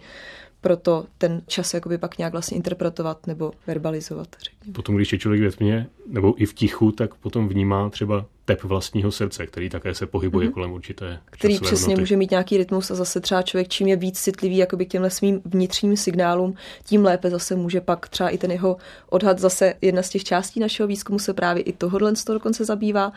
proto 0.62 1.06
ten 1.18 1.42
čas 1.48 1.74
jakoby 1.74 1.98
pak 1.98 2.18
nějak 2.18 2.32
vlastně 2.32 2.58
interpretovat 2.58 3.28
nebo 3.28 3.52
verbalizovat. 3.68 4.28
Řekněme. 4.44 4.74
Potom, 4.74 4.96
když 4.96 5.12
je 5.12 5.20
člověk 5.20 5.42
ve 5.42 5.52
tmě 5.52 5.88
nebo 6.08 6.42
i 6.42 6.46
v 6.46 6.54
tichu, 6.54 6.92
tak 6.92 7.16
potom 7.16 7.48
vnímá 7.48 7.90
třeba 7.90 8.26
tep 8.48 8.64
vlastního 8.64 9.12
srdce, 9.12 9.48
který 9.48 9.70
také 9.70 9.94
se 9.94 10.08
pohybuje 10.08 10.48
mm-hmm. 10.48 10.52
kolem 10.54 10.72
určité 10.72 11.20
Který 11.26 11.60
přesně 11.60 11.86
hodnoty. 11.86 12.02
může 12.02 12.18
mít 12.18 12.32
nějaký 12.32 12.58
rytmus 12.58 12.92
a 12.92 12.96
zase 12.96 13.20
třeba 13.20 13.42
člověk, 13.42 13.68
čím 13.68 13.88
je 13.88 13.96
víc 13.96 14.20
citlivý 14.20 14.58
jakoby 14.58 14.86
k 14.86 14.90
těmhle 14.90 15.10
svým 15.10 15.42
vnitřním 15.46 15.98
signálům, 15.98 16.56
tím 16.86 17.06
lépe 17.06 17.30
zase 17.30 17.56
může 17.56 17.82
pak 17.82 18.10
třeba 18.10 18.30
i 18.30 18.38
ten 18.38 18.52
jeho 18.52 18.78
odhad 19.10 19.40
zase 19.40 19.74
jedna 19.82 20.02
z 20.02 20.10
těch 20.10 20.24
částí 20.24 20.60
našeho 20.60 20.88
výzkumu 20.88 21.20
se 21.20 21.34
právě 21.34 21.64
i 21.64 21.74
tohohle 21.74 22.16
z 22.16 22.24
toho 22.24 22.34
dokonce 22.34 22.66
zabývá 22.66 23.12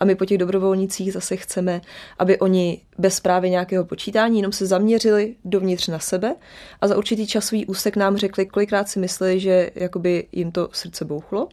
a 0.00 0.04
my 0.04 0.14
po 0.14 0.24
těch 0.24 0.38
dobrovolnicích 0.38 1.12
zase 1.12 1.36
chceme, 1.36 1.80
aby 2.18 2.38
oni 2.38 2.80
bez 2.98 3.20
právě 3.20 3.50
nějakého 3.50 3.84
počítání 3.84 4.38
jenom 4.38 4.52
se 4.52 4.66
zaměřili 4.66 5.34
dovnitř 5.44 5.88
na 5.88 5.98
sebe 5.98 6.34
a 6.80 6.88
za 6.88 6.96
určitý 6.96 7.26
časový 7.26 7.66
úsek 7.66 7.96
nám 7.96 8.16
řekli, 8.16 8.46
kolikrát 8.46 8.88
si 8.88 8.98
mysleli, 8.98 9.40
že 9.40 9.70
jakoby 9.74 10.26
jim 10.32 10.52
to 10.52 10.68
srdce 10.72 11.04
bouchlo 11.04 11.48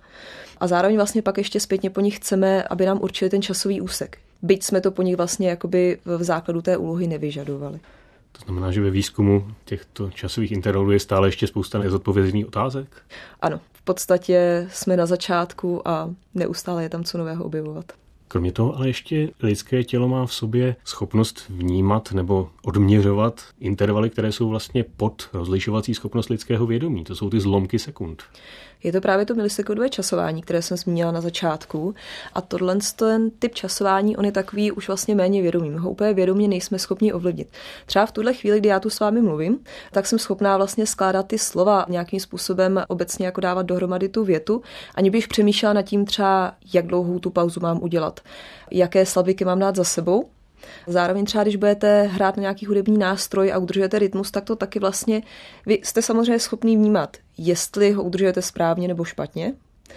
a 0.58 0.68
zároveň 0.68 0.96
vlastně 0.96 1.22
pak 1.22 1.38
ještě 1.38 1.60
zpětně 1.60 1.90
po 1.90 2.02
nich 2.02 2.16
chceme, 2.16 2.64
aby 2.64 2.86
nám 2.86 3.00
určili 3.02 3.30
ten 3.30 3.42
časový 3.42 3.82
úsek. 3.82 4.18
Byť 4.42 4.64
jsme 4.64 4.82
to 4.82 4.92
po 4.92 5.02
nich 5.02 5.16
vlastně 5.16 5.50
jakoby 5.50 5.98
v 6.06 6.24
základu 6.24 6.62
té 6.62 6.78
úlohy 6.78 7.08
nevyžadovali. 7.08 7.80
To 8.32 8.46
znamená, 8.46 8.72
že 8.72 8.82
ve 8.82 8.90
výzkumu 8.90 9.48
těchto 9.66 10.10
časových 10.12 10.52
intervalů 10.52 10.92
je 10.92 11.00
stále 11.00 11.28
ještě 11.28 11.48
spousta 11.48 11.80
nezodpovězených 11.80 12.48
otázek? 12.48 12.88
Ano, 13.42 13.60
v 13.74 13.82
podstatě 13.82 14.68
jsme 14.72 14.98
na 14.98 15.06
začátku 15.06 15.88
a 15.88 16.10
neustále 16.34 16.84
je 16.84 16.90
tam 16.90 17.04
co 17.04 17.18
nového 17.18 17.46
objevovat. 17.46 17.86
Kromě 18.28 18.52
toho 18.52 18.76
ale 18.76 18.88
ještě 18.88 19.30
lidské 19.40 19.84
tělo 19.84 20.08
má 20.08 20.26
v 20.26 20.34
sobě 20.34 20.76
schopnost 20.86 21.46
vnímat 21.50 22.12
nebo 22.12 22.50
odměřovat 22.64 23.42
intervaly, 23.60 24.10
které 24.10 24.32
jsou 24.32 24.50
vlastně 24.50 24.86
pod 24.98 25.30
rozlišovací 25.34 25.94
schopnost 25.94 26.30
lidského 26.30 26.66
vědomí. 26.66 27.04
To 27.04 27.16
jsou 27.16 27.30
ty 27.30 27.40
zlomky 27.40 27.80
sekund. 27.80 28.24
Je 28.84 28.92
to 28.92 29.02
právě 29.02 29.26
to 29.26 29.36
milisekundové 29.36 29.90
časování, 29.90 30.42
které 30.42 30.62
jsem 30.62 30.78
zmínila 30.78 31.12
na 31.12 31.22
začátku. 31.22 31.96
A 32.34 32.42
tohle 32.42 32.78
ten 32.96 33.32
typ 33.32 33.56
časování, 33.56 34.18
on 34.18 34.26
je 34.26 34.32
takový 34.32 34.72
už 34.72 34.88
vlastně 34.88 35.16
méně 35.16 35.42
vědomý. 35.42 35.70
My 35.70 35.78
ho 35.78 35.90
úplně 35.90 36.14
vědomě 36.14 36.48
nejsme 36.48 36.80
schopni 36.80 37.14
ovlivnit. 37.14 37.48
Třeba 37.86 38.06
v 38.06 38.12
tuhle 38.12 38.34
chvíli, 38.34 38.60
kdy 38.60 38.70
já 38.70 38.80
tu 38.80 38.90
s 38.90 39.00
vámi 39.00 39.22
mluvím, 39.22 39.60
tak 39.92 40.06
jsem 40.06 40.20
schopná 40.20 40.58
vlastně 40.58 40.86
skládat 40.86 41.28
ty 41.28 41.38
slova 41.38 41.86
nějakým 41.90 42.20
způsobem 42.20 42.84
obecně 42.88 43.26
jako 43.26 43.42
dávat 43.42 43.66
dohromady 43.66 44.10
tu 44.10 44.24
větu, 44.24 44.62
ani 44.96 45.10
bych 45.10 45.28
přemýšlela 45.28 45.74
nad 45.74 45.82
tím 45.82 46.06
třeba, 46.06 46.54
jak 46.74 46.88
dlouhou 46.88 47.20
tu 47.20 47.30
pauzu 47.30 47.60
mám 47.60 47.84
udělat, 47.84 48.20
jaké 48.72 49.06
slabiky 49.06 49.46
mám 49.46 49.60
dát 49.60 49.76
za 49.76 49.84
sebou, 49.84 50.30
Zároveň 50.88 51.26
třeba, 51.26 51.44
když 51.44 51.56
budete 51.56 52.04
hrát 52.04 52.38
na 52.38 52.42
nějaký 52.42 52.66
hudební 52.66 52.98
nástroj 52.98 53.54
a 53.54 53.58
udržujete 53.58 54.00
rytmus, 54.00 54.32
tak 54.32 54.44
to 54.44 54.56
taky 54.56 54.80
vlastně, 54.80 55.22
vy 55.66 55.80
jste 55.84 56.02
samozřejmě 56.02 56.40
schopný 56.40 56.78
vnímat, 56.78 57.18
jestli 57.38 57.92
ho 57.92 58.04
udržujete 58.04 58.42
správně 58.42 58.88
nebo 58.88 59.04
špatně. 59.04 59.54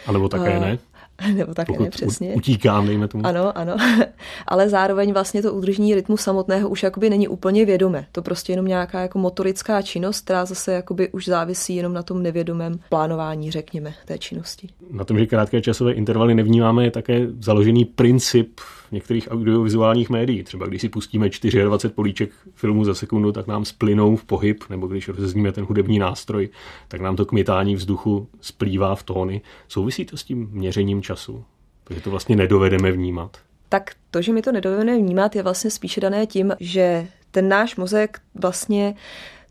A 0.07 0.13
nebo 0.13 0.29
také 0.29 0.61
ne. 0.61 0.79
nebo 1.35 1.55
také 1.55 1.73
Pokud 1.73 1.85
ne, 1.85 1.91
přesně. 1.91 2.35
utíkám, 2.35 2.87
dejme 2.87 3.09
tomu. 3.09 3.27
Ano, 3.27 3.59
ano. 3.59 3.77
Ale 4.47 4.69
zároveň 4.69 5.13
vlastně 5.13 5.43
to 5.43 5.55
udržení 5.55 5.95
rytmu 5.95 6.17
samotného 6.17 6.69
už 6.69 6.83
jakoby 6.83 7.11
není 7.11 7.29
úplně 7.29 7.65
vědomé. 7.65 8.07
To 8.13 8.23
prostě 8.23 8.53
jenom 8.53 8.67
nějaká 8.67 9.01
jako 9.01 9.19
motorická 9.19 9.83
činnost, 9.83 10.25
která 10.25 10.45
zase 10.45 10.73
jakoby 10.73 11.09
už 11.09 11.25
závisí 11.25 11.77
jenom 11.77 11.93
na 11.93 12.03
tom 12.03 12.23
nevědomém 12.23 12.79
plánování, 12.89 13.51
řekněme, 13.51 13.95
té 14.05 14.19
činnosti. 14.19 14.69
Na 14.91 15.05
tom, 15.05 15.19
že 15.19 15.27
krátké 15.27 15.61
časové 15.61 15.93
intervaly 15.93 16.35
nevnímáme, 16.35 16.85
je 16.85 16.91
také 16.91 17.21
založený 17.41 17.85
princip 17.85 18.61
některých 18.93 19.29
audiovizuálních 19.31 20.11
médií. 20.11 20.43
Třeba 20.43 20.67
když 20.67 20.81
si 20.81 20.89
pustíme 20.89 21.29
24 21.29 21.95
políček 21.95 22.31
filmu 22.55 22.85
za 22.85 22.95
sekundu, 22.95 23.33
tak 23.33 23.47
nám 23.47 23.65
splynou 23.65 24.17
v 24.17 24.25
pohyb, 24.25 24.65
nebo 24.71 24.87
když 24.87 25.09
rozezníme 25.09 25.53
ten 25.53 25.65
hudební 25.65 25.99
nástroj, 25.99 26.49
tak 26.89 27.01
nám 27.01 27.17
to 27.17 27.27
kmitání 27.27 27.75
vzduchu 27.75 28.29
splývá 28.41 28.95
v 28.95 29.03
tóny. 29.03 29.41
Souvisí 29.69 30.05
to 30.05 30.17
s 30.17 30.25
tím 30.25 30.49
měřením 30.53 31.03
času? 31.03 31.45
Protože 31.85 32.01
to 32.01 32.11
vlastně 32.11 32.37
nedovedeme 32.37 32.93
vnímat. 32.93 33.37
Tak 33.69 33.95
to, 34.11 34.23
že 34.23 34.33
my 34.33 34.43
to 34.43 34.53
nedovedeme 34.53 34.99
vnímat, 34.99 35.37
je 35.37 35.43
vlastně 35.43 35.71
spíše 35.71 36.01
dané 36.01 36.27
tím, 36.27 36.53
že 36.61 37.09
ten 37.31 37.49
náš 37.49 37.77
mozek 37.77 38.21
vlastně 38.35 38.95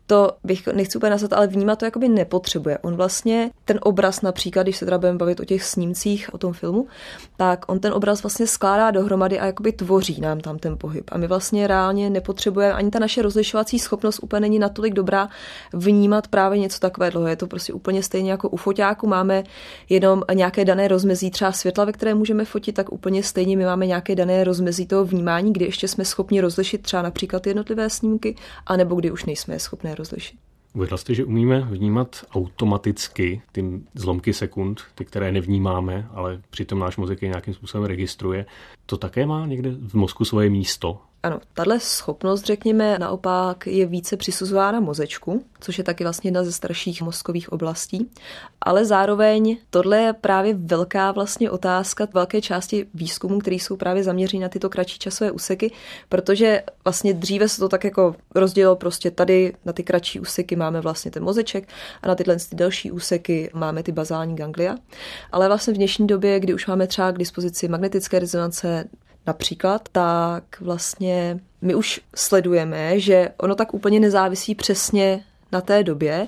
to 0.06 0.32
bych 0.44 0.66
nechci 0.66 0.98
úplně 0.98 1.10
nazvat, 1.10 1.32
ale 1.32 1.46
vnímat 1.46 1.78
to 1.78 1.84
jakoby 1.84 2.08
nepotřebuje. 2.08 2.78
On 2.78 2.96
vlastně 2.96 3.50
ten 3.64 3.78
obraz 3.82 4.22
například, 4.22 4.62
když 4.62 4.76
se 4.76 4.84
teda 4.84 4.98
budeme 4.98 5.18
bavit 5.18 5.40
o 5.40 5.44
těch 5.44 5.64
snímcích, 5.64 6.34
o 6.34 6.38
tom 6.38 6.52
filmu, 6.52 6.86
tak 7.36 7.64
on 7.68 7.78
ten 7.78 7.92
obraz 7.92 8.22
vlastně 8.22 8.46
skládá 8.46 8.90
dohromady 8.90 9.40
a 9.40 9.46
jakoby 9.46 9.72
tvoří 9.72 10.20
nám 10.20 10.40
tam 10.40 10.58
ten 10.58 10.78
pohyb. 10.78 11.04
A 11.12 11.18
my 11.18 11.26
vlastně 11.26 11.66
reálně 11.66 12.10
nepotřebujeme, 12.10 12.74
ani 12.74 12.90
ta 12.90 12.98
naše 12.98 13.22
rozlišovací 13.22 13.78
schopnost 13.78 14.18
úplně 14.22 14.40
není 14.40 14.58
natolik 14.58 14.94
dobrá 14.94 15.28
vnímat 15.72 16.28
právě 16.28 16.58
něco 16.58 16.80
takového. 16.80 17.26
Je 17.26 17.36
to 17.36 17.46
prostě 17.46 17.72
úplně 17.72 18.02
stejně 18.02 18.30
jako 18.30 18.48
u 18.48 18.56
foťáku. 18.56 19.06
Máme 19.06 19.44
jenom 19.88 20.22
nějaké 20.34 20.64
dané 20.64 20.88
rozmezí 20.88 21.30
třeba 21.30 21.52
světla, 21.52 21.84
ve 21.84 21.92
které 21.92 22.14
můžeme 22.14 22.44
fotit, 22.44 22.74
tak 22.74 22.92
úplně 22.92 23.22
stejně 23.22 23.56
my 23.56 23.64
máme 23.64 23.86
nějaké 23.86 24.14
dané 24.14 24.44
rozmezí 24.44 24.86
toho 24.86 25.04
vnímání, 25.04 25.52
kdy 25.52 25.64
ještě 25.64 25.88
jsme 25.88 26.04
schopni 26.04 26.40
rozlišit 26.40 26.82
třeba 26.82 27.02
například 27.02 27.46
jednotlivé 27.46 27.90
snímky, 27.90 28.36
anebo 28.66 28.94
kdy 28.94 29.10
už 29.10 29.24
nejsme 29.24 29.58
schopni 29.58 29.95
rozlišit. 29.96 30.38
Uvedla 30.74 30.96
jste, 30.96 31.14
že 31.14 31.24
umíme 31.24 31.60
vnímat 31.60 32.24
automaticky 32.30 33.42
ty 33.52 33.64
zlomky 33.94 34.32
sekund, 34.32 34.82
ty, 34.94 35.04
které 35.04 35.32
nevnímáme, 35.32 36.08
ale 36.14 36.42
přitom 36.50 36.78
náš 36.78 36.96
mozek 36.96 37.22
je 37.22 37.28
nějakým 37.28 37.54
způsobem 37.54 37.86
registruje. 37.86 38.46
To 38.86 38.96
také 38.96 39.26
má 39.26 39.46
někde 39.46 39.70
v 39.70 39.94
mozku 39.94 40.24
svoje 40.24 40.50
místo? 40.50 41.00
Ano, 41.26 41.40
tahle 41.54 41.80
schopnost, 41.80 42.44
řekněme, 42.44 42.98
naopak 42.98 43.66
je 43.66 43.86
více 43.86 44.16
přisuzována 44.16 44.80
mozečku, 44.80 45.44
což 45.60 45.78
je 45.78 45.84
taky 45.84 46.04
vlastně 46.04 46.28
jedna 46.28 46.44
ze 46.44 46.52
starších 46.52 47.02
mozkových 47.02 47.52
oblastí. 47.52 48.10
Ale 48.60 48.84
zároveň 48.84 49.56
tohle 49.70 49.98
je 49.98 50.12
právě 50.12 50.54
velká 50.54 51.12
vlastně 51.12 51.50
otázka 51.50 52.08
velké 52.14 52.40
části 52.40 52.86
výzkumů, 52.94 53.38
které 53.38 53.56
jsou 53.56 53.76
právě 53.76 54.02
zaměřeny 54.02 54.42
na 54.42 54.48
tyto 54.48 54.70
kratší 54.70 54.98
časové 54.98 55.30
úseky, 55.30 55.72
protože 56.08 56.62
vlastně 56.84 57.14
dříve 57.14 57.48
se 57.48 57.60
to 57.60 57.68
tak 57.68 57.84
jako 57.84 58.16
rozdělilo 58.34 58.76
prostě 58.76 59.10
tady 59.10 59.52
na 59.64 59.72
ty 59.72 59.82
kratší 59.82 60.20
úseky 60.20 60.56
máme 60.56 60.80
vlastně 60.80 61.10
ten 61.10 61.22
mozeček 61.24 61.68
a 62.02 62.08
na 62.08 62.14
tyhle 62.14 62.36
ty 62.36 62.56
další 62.56 62.90
úseky 62.90 63.50
máme 63.54 63.82
ty 63.82 63.92
bazální 63.92 64.36
ganglia. 64.36 64.76
Ale 65.32 65.48
vlastně 65.48 65.74
v 65.74 65.76
dnešní 65.76 66.06
době, 66.06 66.40
kdy 66.40 66.54
už 66.54 66.66
máme 66.66 66.86
třeba 66.86 67.12
k 67.12 67.18
dispozici 67.18 67.68
magnetické 67.68 68.18
rezonance, 68.18 68.84
například, 69.26 69.88
tak 69.92 70.60
vlastně 70.60 71.40
my 71.60 71.74
už 71.74 72.00
sledujeme, 72.14 73.00
že 73.00 73.28
ono 73.36 73.54
tak 73.54 73.74
úplně 73.74 74.00
nezávisí 74.00 74.54
přesně 74.54 75.24
na 75.52 75.60
té 75.60 75.82
době, 75.82 76.26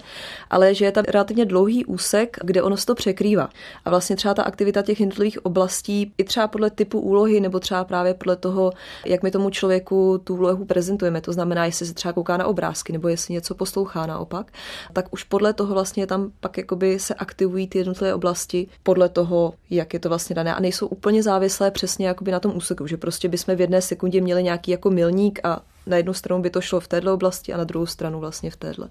ale 0.51 0.75
že 0.75 0.85
je 0.85 0.93
tam 0.93 1.05
relativně 1.09 1.45
dlouhý 1.45 1.85
úsek, 1.85 2.37
kde 2.45 2.63
ono 2.63 2.77
se 2.77 2.87
to 2.87 2.95
překrývá. 2.95 3.49
A 3.85 3.91
vlastně 3.91 4.17
třeba 4.17 4.35
ta 4.35 4.43
aktivita 4.43 4.83
těch 4.83 5.01
jednotlivých 5.01 5.47
oblastí, 5.47 6.13
i 6.19 6.25
třeba 6.25 6.49
podle 6.49 6.71
typu 6.71 7.01
úlohy, 7.01 7.41
nebo 7.41 7.61
třeba 7.61 7.85
právě 7.85 8.15
podle 8.15 8.37
toho, 8.37 8.73
jak 9.07 9.23
my 9.23 9.31
tomu 9.31 9.51
člověku 9.51 10.21
tu 10.25 10.35
úlohu 10.35 10.65
prezentujeme, 10.65 11.21
to 11.21 11.33
znamená, 11.33 11.65
jestli 11.65 11.87
se 11.87 11.95
třeba 11.95 12.13
kouká 12.13 12.37
na 12.37 12.47
obrázky, 12.47 12.93
nebo 12.93 13.09
jestli 13.09 13.35
něco 13.35 13.55
poslouchá 13.55 14.07
naopak, 14.07 14.53
tak 14.93 15.13
už 15.13 15.25
podle 15.25 15.53
toho 15.53 15.75
vlastně 15.75 16.07
tam 16.07 16.31
pak 16.41 16.59
jakoby 16.59 16.99
se 16.99 17.15
aktivují 17.15 17.69
ty 17.69 17.79
jednotlivé 17.79 18.15
oblasti 18.15 18.67
podle 18.83 19.09
toho, 19.09 19.55
jak 19.71 19.95
je 19.95 20.01
to 20.01 20.09
vlastně 20.09 20.35
dané. 20.35 20.55
A 20.55 20.61
nejsou 20.61 20.87
úplně 20.87 21.23
závislé 21.23 21.71
přesně 21.71 22.07
jakoby 22.07 22.31
na 22.31 22.41
tom 22.41 22.57
úseku, 22.57 22.87
že 22.87 22.97
prostě 22.97 23.29
bychom 23.29 23.57
v 23.57 23.61
jedné 23.61 23.83
sekundě 23.83 24.21
měli 24.21 24.43
nějaký 24.43 24.71
jako 24.71 24.91
milník 24.91 25.41
a 25.45 25.61
na 25.87 25.97
jednu 25.97 26.15
stranu 26.15 26.43
by 26.43 26.51
to 26.51 26.61
šlo 26.61 26.81
v 26.81 26.89
této 26.89 27.15
oblasti 27.15 27.53
a 27.53 27.57
na 27.57 27.65
druhou 27.65 27.87
stranu 27.87 28.21
vlastně 28.21 28.51
v 28.51 28.57
téhle. 28.57 28.89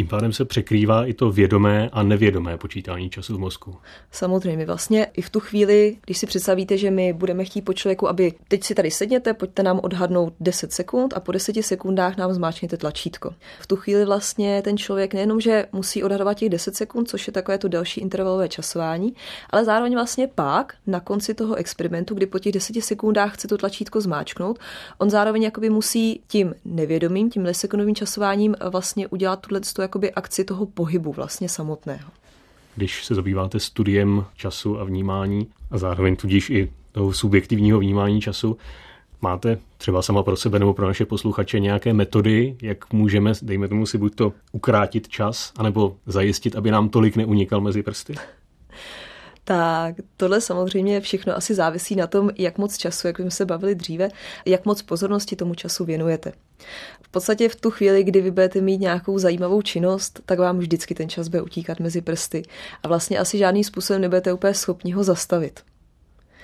Tím 0.00 0.08
pádem 0.08 0.32
se 0.32 0.44
překrývá 0.44 1.06
i 1.06 1.14
to 1.14 1.30
vědomé 1.30 1.90
a 1.92 2.02
nevědomé 2.02 2.58
počítání 2.58 3.10
času 3.10 3.36
v 3.36 3.38
mozku. 3.38 3.76
Samozřejmě, 4.10 4.66
vlastně 4.66 5.04
i 5.04 5.22
v 5.22 5.30
tu 5.30 5.40
chvíli, 5.40 5.96
když 6.04 6.18
si 6.18 6.26
představíte, 6.26 6.76
že 6.78 6.90
my 6.90 7.12
budeme 7.12 7.44
chtít 7.44 7.62
po 7.62 7.72
člověku, 7.72 8.08
aby 8.08 8.32
teď 8.48 8.64
si 8.64 8.74
tady 8.74 8.90
sedněte, 8.90 9.34
pojďte 9.34 9.62
nám 9.62 9.80
odhadnout 9.82 10.32
10 10.40 10.72
sekund 10.72 11.12
a 11.16 11.20
po 11.20 11.32
10 11.32 11.62
sekundách 11.62 12.16
nám 12.16 12.32
zmáčkněte 12.32 12.76
tlačítko. 12.76 13.34
V 13.60 13.66
tu 13.66 13.76
chvíli 13.76 14.04
vlastně 14.04 14.62
ten 14.62 14.78
člověk 14.78 15.14
nejenom, 15.14 15.40
že 15.40 15.66
musí 15.72 16.02
odhadovat 16.02 16.36
těch 16.36 16.48
10 16.48 16.76
sekund, 16.76 17.08
což 17.08 17.26
je 17.26 17.32
takové 17.32 17.58
to 17.58 17.68
další 17.68 18.00
intervalové 18.00 18.48
časování, 18.48 19.14
ale 19.50 19.64
zároveň 19.64 19.94
vlastně 19.94 20.28
pak 20.34 20.74
na 20.86 21.00
konci 21.00 21.34
toho 21.34 21.54
experimentu, 21.54 22.14
kdy 22.14 22.26
po 22.26 22.38
těch 22.38 22.52
10 22.52 22.76
sekundách 22.80 23.34
chce 23.34 23.48
to 23.48 23.58
tlačítko 23.58 24.00
zmáčknout, 24.00 24.58
on 24.98 25.10
zároveň 25.10 25.42
jakoby 25.42 25.70
musí 25.70 26.22
tím 26.28 26.54
nevědomým, 26.64 27.30
tím 27.30 27.42
milisekundovým 27.42 27.94
časováním 27.94 28.56
vlastně 28.70 29.08
udělat 29.08 29.40
tuhle 29.40 29.60
tu 29.60 29.66
jakoby 29.90 30.12
akci 30.12 30.44
toho 30.44 30.66
pohybu 30.66 31.12
vlastně 31.12 31.48
samotného. 31.48 32.10
Když 32.76 33.04
se 33.04 33.14
zabýváte 33.14 33.60
studiem 33.60 34.24
času 34.34 34.80
a 34.80 34.84
vnímání 34.84 35.46
a 35.70 35.78
zároveň 35.78 36.16
tudíž 36.16 36.50
i 36.50 36.72
toho 36.92 37.12
subjektivního 37.12 37.78
vnímání 37.78 38.20
času, 38.20 38.56
Máte 39.22 39.58
třeba 39.78 40.02
sama 40.02 40.22
pro 40.22 40.36
sebe 40.36 40.58
nebo 40.58 40.74
pro 40.74 40.86
naše 40.86 41.06
posluchače 41.06 41.60
nějaké 41.60 41.92
metody, 41.92 42.56
jak 42.62 42.92
můžeme, 42.92 43.32
dejme 43.42 43.68
tomu 43.68 43.86
si 43.86 43.98
buď 43.98 44.14
to 44.14 44.32
ukrátit 44.52 45.08
čas, 45.08 45.52
anebo 45.56 45.96
zajistit, 46.06 46.56
aby 46.56 46.70
nám 46.70 46.88
tolik 46.88 47.16
neunikal 47.16 47.60
mezi 47.60 47.82
prsty? 47.82 48.14
Tak 49.50 49.94
tohle 50.16 50.40
samozřejmě 50.40 51.00
všechno 51.00 51.36
asi 51.36 51.54
závisí 51.54 51.96
na 51.96 52.06
tom, 52.06 52.30
jak 52.38 52.58
moc 52.58 52.76
času, 52.76 53.06
jak 53.06 53.18
jsme 53.18 53.30
se 53.30 53.44
bavili 53.46 53.74
dříve, 53.74 54.08
jak 54.46 54.64
moc 54.64 54.82
pozornosti 54.82 55.36
tomu 55.36 55.54
času 55.54 55.84
věnujete. 55.84 56.32
V 57.02 57.08
podstatě 57.08 57.48
v 57.48 57.56
tu 57.56 57.70
chvíli, 57.70 58.04
kdy 58.04 58.20
vy 58.20 58.30
budete 58.30 58.60
mít 58.60 58.80
nějakou 58.80 59.18
zajímavou 59.18 59.62
činnost, 59.62 60.20
tak 60.26 60.38
vám 60.38 60.58
vždycky 60.58 60.94
ten 60.94 61.08
čas 61.08 61.28
bude 61.28 61.42
utíkat 61.42 61.80
mezi 61.80 62.00
prsty. 62.00 62.42
A 62.82 62.88
vlastně 62.88 63.18
asi 63.18 63.38
žádným 63.38 63.64
způsobem 63.64 64.02
nebudete 64.02 64.32
úplně 64.32 64.54
schopni 64.54 64.92
ho 64.92 65.04
zastavit. 65.04 65.60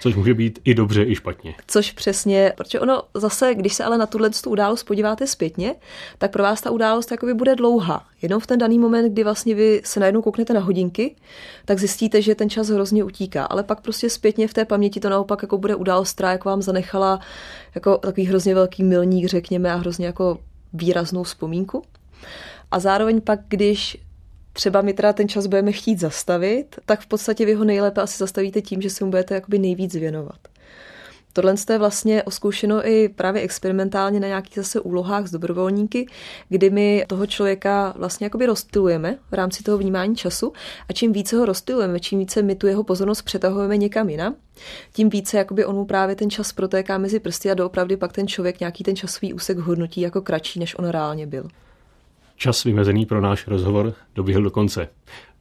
Což 0.01 0.15
může 0.15 0.35
být 0.35 0.59
i 0.65 0.75
dobře, 0.75 1.05
i 1.05 1.15
špatně. 1.15 1.55
Což 1.67 1.93
přesně, 1.93 2.53
protože 2.57 2.81
ono 2.81 3.03
zase, 3.15 3.55
když 3.55 3.75
se 3.75 3.85
ale 3.85 3.99
na 3.99 4.07
tuhle 4.07 4.31
tu 4.31 4.51
událost 4.51 4.85
podíváte 4.85 5.27
zpětně, 5.27 5.75
tak 6.19 6.31
pro 6.31 6.43
vás 6.43 6.61
ta 6.61 6.71
událost 6.71 7.11
jakoby 7.11 7.35
bude 7.35 7.57
dlouhá. 7.57 8.07
Jenom 8.23 8.41
v 8.41 8.47
ten 8.47 8.59
daný 8.59 8.79
moment, 8.79 9.13
kdy 9.13 9.25
vlastně 9.25 9.55
vy 9.55 9.83
se 9.85 10.01
najednou 10.01 10.23
kouknete 10.23 10.53
na 10.53 10.61
hodinky, 10.61 11.17
tak 11.65 11.79
zjistíte, 11.79 12.23
že 12.23 12.35
ten 12.35 12.51
čas 12.51 12.69
hrozně 12.69 13.05
utíká. 13.05 13.45
Ale 13.45 13.63
pak 13.63 13.81
prostě 13.81 14.11
zpětně 14.11 14.49
v 14.49 14.55
té 14.55 14.65
paměti 14.65 15.01
to 15.01 15.09
naopak 15.09 15.43
jako 15.43 15.59
bude 15.59 15.75
událost, 15.75 16.13
která 16.13 16.33
jako 16.33 16.49
vám 16.49 16.63
zanechala 16.63 17.21
jako 17.75 17.99
takový 17.99 18.27
hrozně 18.27 18.55
velký 18.55 18.85
milník, 18.85 19.27
řekněme, 19.27 19.73
a 19.73 19.77
hrozně 19.77 20.07
jako 20.07 20.39
výraznou 20.73 21.23
vzpomínku. 21.23 21.83
A 22.71 22.79
zároveň 22.79 23.21
pak, 23.21 23.41
když 23.49 23.99
třeba 24.57 24.83
my 24.83 24.93
teda 24.93 25.13
ten 25.13 25.29
čas 25.29 25.47
budeme 25.47 25.73
chtít 25.73 26.01
zastavit, 26.01 26.77
tak 26.87 27.01
v 27.01 27.07
podstatě 27.07 27.47
vy 27.47 27.55
ho 27.55 27.65
nejlépe 27.65 28.01
asi 28.01 28.19
zastavíte 28.19 28.63
tím, 28.63 28.83
že 28.83 28.91
se 28.91 29.05
mu 29.05 29.11
budete 29.11 29.35
jakoby 29.35 29.59
nejvíc 29.59 29.95
věnovat. 29.95 30.39
Tohle 31.33 31.55
je 31.71 31.79
vlastně 31.79 32.23
oskoušeno 32.23 32.89
i 32.89 33.09
právě 33.09 33.43
experimentálně 33.43 34.21
na 34.21 34.29
nějakých 34.29 34.55
zase 34.55 34.81
úlohách 34.81 35.27
s 35.27 35.31
dobrovolníky, 35.31 36.07
kdy 36.49 36.71
my 36.71 37.05
toho 37.09 37.27
člověka 37.27 37.95
vlastně 37.97 38.25
jakoby 38.25 38.47
rozstylujeme 38.47 39.19
v 39.31 39.35
rámci 39.35 39.63
toho 39.63 39.79
vnímání 39.79 40.17
času 40.17 40.53
a 40.89 40.93
čím 40.93 41.13
více 41.13 41.37
ho 41.37 41.45
rozstylujeme, 41.45 42.01
čím 42.01 42.19
více 42.19 42.43
my 42.43 42.55
tu 42.55 42.67
jeho 42.67 42.85
pozornost 42.85 43.23
přetahujeme 43.23 43.77
někam 43.77 44.09
jinam, 44.09 44.35
tím 44.93 45.09
více 45.09 45.39
jakoby 45.39 45.65
on 45.65 45.75
mu 45.75 45.85
právě 45.85 46.17
ten 46.17 46.31
čas 46.31 46.53
protéká 46.53 46.99
mezi 46.99 47.21
prsty 47.21 47.51
a 47.51 47.55
doopravdy 47.55 47.97
pak 47.97 48.13
ten 48.13 48.29
člověk 48.29 48.61
nějaký 48.61 48.85
ten 48.85 48.97
časový 48.97 49.33
úsek 49.33 49.59
hodnotí 49.59 50.01
jako 50.01 50.21
kratší, 50.21 50.61
než 50.61 50.79
on 50.79 50.89
reálně 50.89 51.27
byl. 51.27 51.49
Čas 52.37 52.65
vymezený 52.65 53.07
pro 53.07 53.21
náš 53.21 53.47
rozhovor 53.47 53.95
doběhl 54.15 54.43
do 54.43 54.51
konce. 54.51 54.89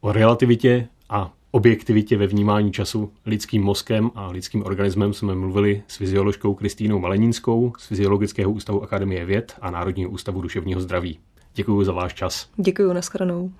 O 0.00 0.12
relativitě 0.12 0.88
a 1.08 1.32
objektivitě 1.50 2.16
ve 2.16 2.26
vnímání 2.26 2.72
času 2.72 3.12
lidským 3.26 3.62
mozkem 3.62 4.10
a 4.14 4.30
lidským 4.30 4.64
organismem 4.64 5.12
jsme 5.12 5.34
mluvili 5.34 5.82
s 5.88 5.96
fyzioložkou 5.96 6.54
Kristýnou 6.54 6.98
Malenínskou 6.98 7.72
z 7.78 7.86
Fyziologického 7.86 8.50
ústavu 8.50 8.82
Akademie 8.82 9.24
věd 9.24 9.54
a 9.60 9.70
Národního 9.70 10.10
ústavu 10.10 10.40
duševního 10.40 10.80
zdraví. 10.80 11.18
Děkuji 11.54 11.84
za 11.84 11.92
váš 11.92 12.14
čas. 12.14 12.48
Děkuji, 12.56 12.92
nashledanou. 12.92 13.52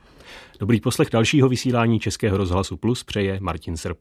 Dobrý 0.60 0.80
poslech 0.80 1.08
dalšího 1.10 1.48
vysílání 1.48 2.00
Českého 2.00 2.36
rozhlasu 2.36 2.76
Plus 2.76 3.04
přeje 3.04 3.38
Martin 3.40 3.76
Srb. 3.76 3.94